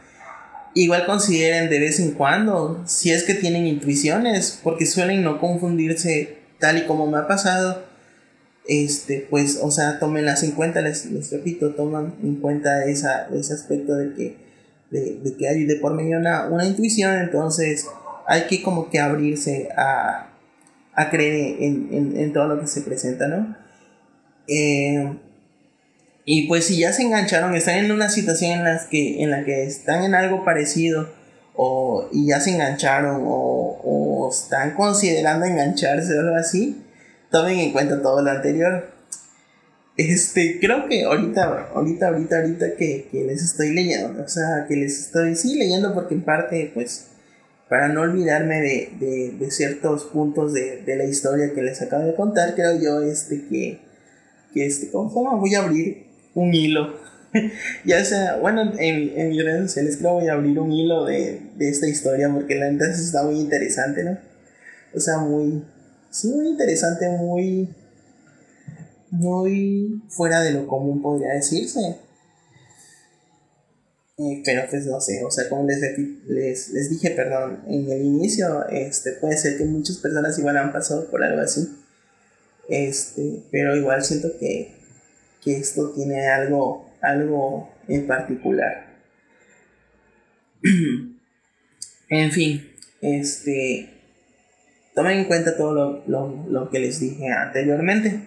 Igual 0.73 1.05
consideren 1.05 1.69
de 1.69 1.79
vez 1.79 1.99
en 1.99 2.11
cuando 2.11 2.83
si 2.85 3.11
es 3.11 3.23
que 3.23 3.33
tienen 3.33 3.67
intuiciones, 3.67 4.59
porque 4.63 4.85
suelen 4.85 5.23
no 5.23 5.39
confundirse 5.39 6.37
tal 6.59 6.77
y 6.77 6.85
como 6.85 7.07
me 7.07 7.17
ha 7.17 7.27
pasado 7.27 7.89
este, 8.69 9.25
pues, 9.27 9.59
o 9.63 9.71
sea, 9.71 9.97
tómenlas 9.97 10.43
en 10.43 10.51
cuenta, 10.51 10.81
les, 10.81 11.07
les 11.07 11.31
repito, 11.31 11.73
toman 11.73 12.13
en 12.21 12.35
cuenta 12.35 12.85
esa, 12.85 13.27
ese 13.33 13.53
aspecto 13.53 13.95
de 13.95 14.13
que, 14.13 14.37
de, 14.91 15.19
de 15.23 15.35
que 15.35 15.47
hay 15.47 15.65
de 15.65 15.77
por 15.77 15.95
medio 15.95 16.19
una, 16.19 16.47
una 16.47 16.65
intuición, 16.65 17.19
entonces 17.19 17.87
hay 18.27 18.43
que 18.43 18.61
como 18.61 18.91
que 18.91 18.99
abrirse 18.99 19.69
a, 19.75 20.29
a 20.93 21.09
creer 21.09 21.63
en, 21.63 21.89
en, 21.91 22.17
en, 22.17 22.31
todo 22.31 22.47
lo 22.47 22.61
que 22.61 22.67
se 22.67 22.81
presenta, 22.81 23.27
¿no? 23.27 23.55
Eh, 24.47 25.17
y 26.25 26.47
pues 26.47 26.65
si 26.65 26.79
ya 26.79 26.93
se 26.93 27.03
engancharon, 27.03 27.55
están 27.55 27.77
en 27.77 27.91
una 27.91 28.09
situación 28.09 28.51
en, 28.51 28.63
las 28.63 28.85
que, 28.85 29.23
en 29.23 29.31
la 29.31 29.43
que 29.45 29.63
están 29.63 30.03
en 30.03 30.15
algo 30.15 30.45
parecido, 30.45 31.09
o 31.55 32.07
y 32.11 32.27
ya 32.27 32.39
se 32.39 32.51
engancharon, 32.51 33.23
o, 33.25 33.81
o 33.83 34.29
están 34.29 34.75
considerando 34.75 35.45
engancharse 35.45 36.17
o 36.17 36.21
algo 36.21 36.35
así, 36.35 36.83
tomen 37.31 37.59
en 37.59 37.71
cuenta 37.71 38.01
todo 38.01 38.21
lo 38.21 38.29
anterior. 38.29 38.99
Este, 39.99 40.59
creo 40.61 40.87
que 40.87 41.03
ahorita, 41.03 41.71
ahorita, 41.73 42.07
ahorita, 42.07 42.39
ahorita 42.39 42.75
que, 42.77 43.09
les 43.11 43.43
estoy 43.43 43.73
leyendo, 43.73 44.23
o 44.23 44.27
sea, 44.29 44.65
que 44.65 44.77
les 44.77 44.97
estoy, 44.97 45.35
sí, 45.35 45.55
leyendo 45.55 45.93
porque 45.93 46.13
en 46.13 46.23
parte, 46.23 46.71
pues, 46.73 47.07
para 47.67 47.89
no 47.89 48.01
olvidarme 48.01 48.61
de, 48.61 49.35
de, 49.37 49.51
ciertos 49.51 50.05
puntos 50.05 50.53
de, 50.53 50.83
de, 50.83 50.95
la 50.95 51.03
historia 51.03 51.53
que 51.53 51.61
les 51.61 51.81
acabo 51.81 52.05
de 52.05 52.15
contar, 52.15 52.55
creo 52.55 52.79
yo, 52.79 53.01
este, 53.01 53.45
que, 53.49 53.81
que 54.53 54.65
este, 54.65 54.89
¿cómo 54.89 55.09
se 55.09 55.17
llama? 55.17 55.35
Voy 55.35 55.55
a 55.55 55.63
abrir 55.63 56.07
un 56.39 56.53
hilo. 56.53 56.99
ya 57.85 58.03
sea, 58.03 58.37
bueno, 58.37 58.73
en, 58.79 59.19
en 59.19 59.29
mis 59.29 59.43
redes 59.43 59.61
sociales 59.67 59.97
creo 59.97 60.13
voy 60.13 60.27
a 60.27 60.33
abrir 60.33 60.57
un 60.59 60.71
hilo 60.71 61.05
de, 61.05 61.41
de 61.55 61.69
esta 61.69 61.87
historia 61.87 62.29
porque 62.33 62.55
la 62.55 62.71
verdad 62.71 62.89
está 62.89 63.23
muy 63.23 63.39
interesante, 63.39 64.03
¿no? 64.03 64.17
O 64.95 64.99
sea, 64.99 65.19
muy, 65.19 65.63
sí, 66.09 66.29
muy 66.29 66.47
interesante, 66.47 67.07
muy, 67.09 67.69
muy 69.11 70.01
fuera 70.09 70.41
de 70.41 70.51
lo 70.51 70.67
común 70.67 71.01
podría 71.01 71.33
decirse. 71.33 71.97
Eh, 74.17 74.41
pero 74.43 74.63
pues 74.69 74.85
no 74.85 74.99
sé, 74.99 75.23
o 75.23 75.31
sea, 75.31 75.47
como 75.47 75.65
les, 75.65 75.79
les, 76.27 76.69
les, 76.71 76.89
dije, 76.89 77.11
perdón, 77.11 77.63
en 77.67 77.89
el 77.89 78.01
inicio, 78.01 78.67
este, 78.67 79.13
puede 79.13 79.37
ser 79.37 79.57
que 79.57 79.63
muchas 79.63 79.95
personas 79.97 80.37
igual 80.37 80.57
han 80.57 80.73
pasado 80.73 81.09
por 81.09 81.23
algo 81.23 81.41
así. 81.41 81.69
Este, 82.67 83.43
pero 83.49 83.77
igual 83.77 84.03
siento 84.03 84.37
que, 84.37 84.78
que 85.43 85.57
esto 85.57 85.91
tiene 85.91 86.27
algo, 86.27 86.89
algo 87.01 87.71
en 87.87 88.07
particular. 88.07 88.87
en 92.09 92.31
fin, 92.31 92.69
este, 93.01 93.89
tomen 94.95 95.19
en 95.19 95.25
cuenta 95.25 95.55
todo 95.55 95.73
lo, 95.73 96.03
lo, 96.07 96.45
lo 96.49 96.69
que 96.69 96.79
les 96.79 96.99
dije 96.99 97.31
anteriormente. 97.31 98.19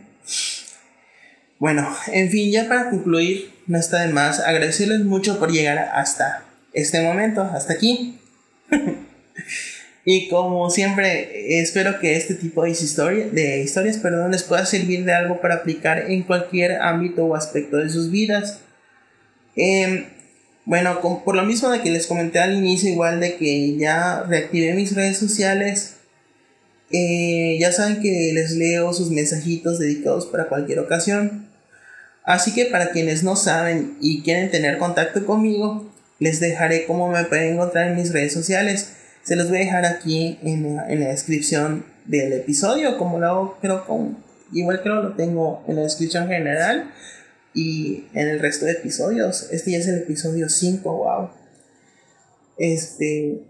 Bueno, 1.58 1.88
en 2.12 2.30
fin, 2.30 2.50
ya 2.50 2.68
para 2.68 2.90
concluir, 2.90 3.52
no 3.66 3.78
está 3.78 4.00
de 4.00 4.12
más 4.12 4.40
agradecerles 4.40 5.00
mucho 5.04 5.38
por 5.38 5.52
llegar 5.52 5.78
hasta 5.78 6.44
este 6.72 7.02
momento, 7.02 7.42
hasta 7.42 7.74
aquí. 7.74 8.18
y 10.04 10.28
como 10.28 10.68
siempre, 10.70 11.60
espero 11.60 12.00
que 12.00 12.16
este 12.16 12.34
tipo 12.34 12.64
de, 12.64 12.70
de 13.32 13.62
historias 13.62 13.98
perdón, 13.98 14.32
les 14.32 14.42
pueda 14.42 14.66
servir 14.66 15.04
de 15.04 15.12
algo 15.12 15.40
para 15.40 15.56
aplicar 15.56 16.10
en 16.10 16.24
cualquier 16.24 16.80
ámbito 16.80 17.24
o 17.24 17.36
aspecto 17.36 17.76
de 17.76 17.88
sus 17.88 18.10
vidas. 18.10 18.60
Em, 19.54 20.06
bueno, 20.64 21.00
por 21.24 21.36
lo 21.36 21.44
mismo 21.44 21.70
de 21.70 21.82
que 21.82 21.90
les 21.90 22.06
comenté 22.06 22.40
al 22.40 22.54
inicio, 22.54 22.90
igual 22.90 23.20
de 23.20 23.36
que 23.36 23.76
ya 23.76 24.24
reactivé 24.24 24.74
mis 24.74 24.94
redes 24.94 25.18
sociales, 25.18 25.96
eh, 26.90 27.56
ya 27.60 27.70
saben 27.72 28.00
que 28.00 28.32
les 28.34 28.52
leo 28.52 28.92
sus 28.92 29.10
mensajitos 29.10 29.78
dedicados 29.78 30.26
para 30.26 30.48
cualquier 30.48 30.80
ocasión. 30.80 31.48
Así 32.24 32.52
que 32.54 32.66
para 32.66 32.90
quienes 32.90 33.22
no 33.22 33.36
saben 33.36 33.96
y 34.00 34.22
quieren 34.22 34.50
tener 34.50 34.78
contacto 34.78 35.24
conmigo, 35.24 35.92
les 36.18 36.40
dejaré 36.40 36.86
cómo 36.86 37.08
me 37.08 37.24
pueden 37.24 37.54
encontrar 37.54 37.88
en 37.88 37.96
mis 37.96 38.12
redes 38.12 38.32
sociales. 38.32 38.92
Se 39.22 39.36
los 39.36 39.48
voy 39.48 39.58
a 39.58 39.60
dejar 39.60 39.84
aquí 39.84 40.38
en, 40.42 40.76
la 40.76 41.08
descripción 41.08 41.84
del 42.04 42.32
episodio, 42.32 42.98
como 42.98 43.18
lo 43.18 43.26
hago, 43.26 43.58
creo 43.60 43.86
con, 43.86 44.18
igual 44.52 44.82
creo 44.82 45.02
lo 45.02 45.14
tengo 45.14 45.64
en 45.68 45.76
la 45.76 45.82
descripción 45.82 46.26
general 46.28 46.90
y 47.54 48.06
en 48.14 48.28
el 48.28 48.40
resto 48.40 48.66
de 48.66 48.72
episodios. 48.72 49.48
Este 49.52 49.72
ya 49.72 49.78
es 49.78 49.88
el 49.88 49.98
episodio 49.98 50.48
5, 50.48 50.96
wow. 50.96 51.30
Este, 52.58 53.42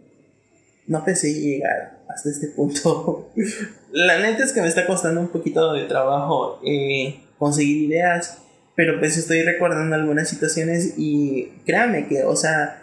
no 0.87 1.05
pensé 1.05 1.33
llegar 1.33 2.03
hasta 2.09 2.31
este 2.31 2.49
punto. 2.49 3.33
la 3.93 4.19
neta 4.19 4.45
es 4.45 4.53
que 4.53 4.61
me 4.61 4.69
está 4.69 4.87
costando 4.87 5.21
un 5.21 5.29
poquito 5.29 5.73
de 5.73 5.85
trabajo 5.85 6.61
eh, 6.65 7.21
conseguir 7.39 7.91
ideas 7.91 8.43
pero 8.75 8.99
pues 8.99 9.17
estoy 9.17 9.43
recordando 9.43 9.95
algunas 9.95 10.29
situaciones 10.29 10.95
y 10.97 11.53
créanme 11.67 12.07
que, 12.07 12.25
o 12.25 12.37
sea, 12.37 12.82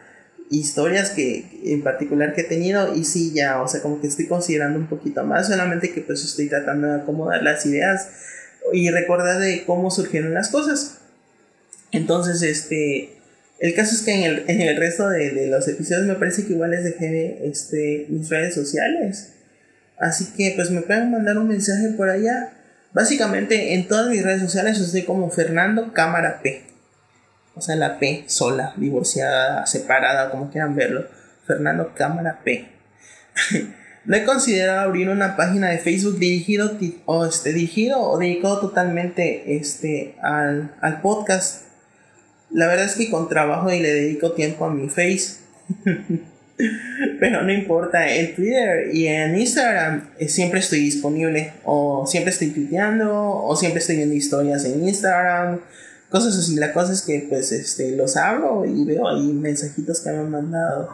historias 0.49 1.11
que 1.11 1.45
en 1.65 1.83
particular 1.83 2.33
que 2.33 2.41
he 2.41 2.45
tenido 2.45 2.95
y 2.95 3.03
sí 3.03 3.31
ya, 3.33 3.61
o 3.61 3.67
sea, 3.67 3.81
como 3.81 4.01
que 4.01 4.07
estoy 4.07 4.27
considerando 4.27 4.79
un 4.79 4.87
poquito 4.87 5.23
más, 5.23 5.47
solamente 5.47 5.91
que 5.91 6.01
pues 6.01 6.23
estoy 6.23 6.47
tratando 6.47 6.87
de 6.87 6.95
acomodar 7.01 7.43
las 7.43 7.65
ideas 7.65 8.09
y 8.73 8.89
recordar 8.89 9.39
de 9.39 9.63
cómo 9.65 9.91
surgieron 9.91 10.33
las 10.33 10.49
cosas. 10.49 10.97
Entonces, 11.91 12.41
este, 12.41 13.17
el 13.59 13.73
caso 13.73 13.95
es 13.95 14.01
que 14.01 14.13
en 14.13 14.23
el, 14.23 14.43
en 14.47 14.61
el 14.61 14.77
resto 14.77 15.09
de, 15.09 15.31
de, 15.31 15.47
los 15.47 15.67
episodios 15.67 16.05
me 16.05 16.15
parece 16.15 16.45
que 16.45 16.53
igual 16.53 16.71
les 16.71 16.83
dejé 16.83 17.47
este, 17.47 18.05
mis 18.09 18.29
redes 18.29 18.53
sociales. 18.53 19.33
Así 19.97 20.27
que 20.37 20.53
pues 20.55 20.71
me 20.71 20.81
pueden 20.81 21.11
mandar 21.11 21.37
un 21.37 21.47
mensaje 21.47 21.89
por 21.89 22.09
allá 22.09 22.53
Básicamente 22.91 23.75
en 23.75 23.87
todas 23.87 24.09
mis 24.09 24.23
redes 24.23 24.41
sociales 24.41 24.79
estoy 24.79 25.03
como 25.03 25.29
Fernando 25.29 25.93
Cámara 25.93 26.39
P. 26.41 26.63
O 27.59 27.61
sea, 27.61 27.75
la 27.75 27.99
P 27.99 28.23
sola, 28.27 28.73
divorciada, 28.77 29.65
separada, 29.65 30.31
como 30.31 30.49
quieran 30.49 30.77
verlo. 30.77 31.05
Fernando 31.45 31.93
Cámara 31.93 32.39
P. 32.41 32.69
no 34.05 34.15
he 34.15 34.23
considerado 34.23 34.79
abrir 34.79 35.09
una 35.09 35.35
página 35.35 35.69
de 35.69 35.77
Facebook 35.79 36.19
dirigido 36.19 36.77
o 37.03 37.25
este 37.25 37.51
dirigido 37.51 37.99
o 37.99 38.17
dedicado 38.17 38.61
totalmente 38.61 39.57
este 39.57 40.15
al, 40.21 40.73
al 40.79 41.01
podcast. 41.01 41.63
La 42.49 42.67
verdad 42.67 42.85
es 42.85 42.95
que 42.95 43.11
con 43.11 43.27
trabajo 43.27 43.69
y 43.73 43.81
le 43.81 43.93
dedico 43.93 44.31
tiempo 44.31 44.63
a 44.63 44.73
mi 44.73 44.87
face. 44.87 45.39
Pero 47.19 47.41
no 47.41 47.51
importa, 47.51 48.09
en 48.09 48.35
Twitter 48.35 48.89
y 48.93 49.07
en 49.07 49.37
Instagram 49.37 50.11
eh, 50.17 50.29
siempre 50.29 50.61
estoy 50.61 50.79
disponible. 50.79 51.51
O 51.65 52.07
siempre 52.07 52.31
estoy 52.31 52.51
tuiteando, 52.51 53.11
o 53.11 53.53
siempre 53.57 53.79
estoy 53.79 53.97
viendo 53.97 54.15
historias 54.15 54.63
en 54.63 54.87
Instagram. 54.87 55.59
Cosas 56.09 56.37
así. 56.37 56.55
La 56.55 56.73
cosa 56.73 56.93
es 56.93 57.01
que 57.01 57.25
pues 57.29 57.51
este 57.51 57.95
los 57.95 58.17
abro 58.17 58.65
y 58.65 58.83
veo 58.83 59.07
ahí 59.07 59.31
mensajitos 59.33 60.01
que 60.01 60.09
me 60.11 60.17
han 60.17 60.31
mandado. 60.31 60.89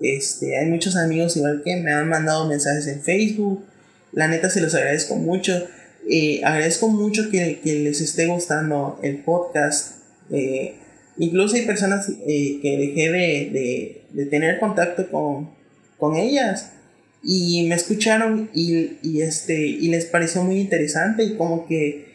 Este, 0.00 0.58
hay 0.58 0.66
muchos 0.66 0.96
amigos 0.96 1.36
igual 1.36 1.62
que 1.64 1.76
me 1.76 1.92
han 1.92 2.08
mandado 2.08 2.48
mensajes 2.48 2.86
en 2.86 3.00
Facebook. 3.00 3.64
La 4.12 4.28
neta 4.28 4.50
se 4.50 4.60
los 4.60 4.74
agradezco 4.74 5.16
mucho. 5.16 5.66
Eh, 6.08 6.40
agradezco 6.44 6.88
mucho 6.88 7.30
que, 7.30 7.60
que, 7.62 7.74
les 7.80 8.00
esté 8.00 8.26
gustando 8.26 8.98
el 9.02 9.22
podcast. 9.22 9.98
Eh, 10.30 10.76
Incluso 11.18 11.56
hay 11.56 11.66
personas 11.66 12.08
eh, 12.26 12.58
que 12.62 12.76
dejé 12.78 13.10
de, 13.10 14.02
de, 14.12 14.26
tener 14.26 14.58
contacto 14.58 15.10
con, 15.10 15.50
con, 15.98 16.16
ellas 16.16 16.72
y 17.22 17.66
me 17.68 17.74
escucharon 17.74 18.50
y, 18.54 18.98
y, 19.02 19.20
este, 19.20 19.66
y 19.66 19.88
les 19.88 20.06
pareció 20.06 20.42
muy 20.42 20.58
interesante 20.58 21.22
y 21.24 21.34
como 21.34 21.66
que 21.66 22.11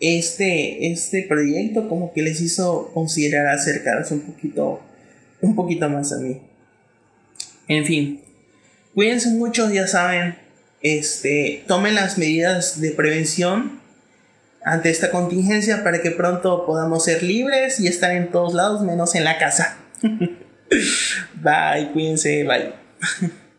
este, 0.00 0.90
este 0.90 1.22
proyecto 1.28 1.88
como 1.88 2.12
que 2.12 2.22
les 2.22 2.40
hizo 2.40 2.90
considerar 2.92 3.46
acercarse 3.48 4.14
un 4.14 4.20
poquito, 4.20 4.80
un 5.40 5.54
poquito 5.54 5.88
más 5.88 6.12
a 6.12 6.18
mí. 6.18 6.40
En 7.68 7.84
fin, 7.84 8.20
cuídense 8.94 9.30
mucho, 9.30 9.70
ya 9.70 9.86
saben, 9.86 10.36
este, 10.82 11.64
tomen 11.68 11.94
las 11.94 12.18
medidas 12.18 12.80
de 12.80 12.90
prevención 12.92 13.78
ante 14.64 14.90
esta 14.90 15.10
contingencia 15.10 15.84
para 15.84 16.02
que 16.02 16.10
pronto 16.10 16.66
podamos 16.66 17.04
ser 17.04 17.22
libres 17.22 17.78
y 17.80 17.86
estar 17.86 18.10
en 18.12 18.30
todos 18.30 18.54
lados 18.54 18.82
menos 18.82 19.14
en 19.14 19.24
la 19.24 19.38
casa. 19.38 19.76
bye, 20.02 21.90
cuídense, 21.92 22.44
bye. 22.44 22.72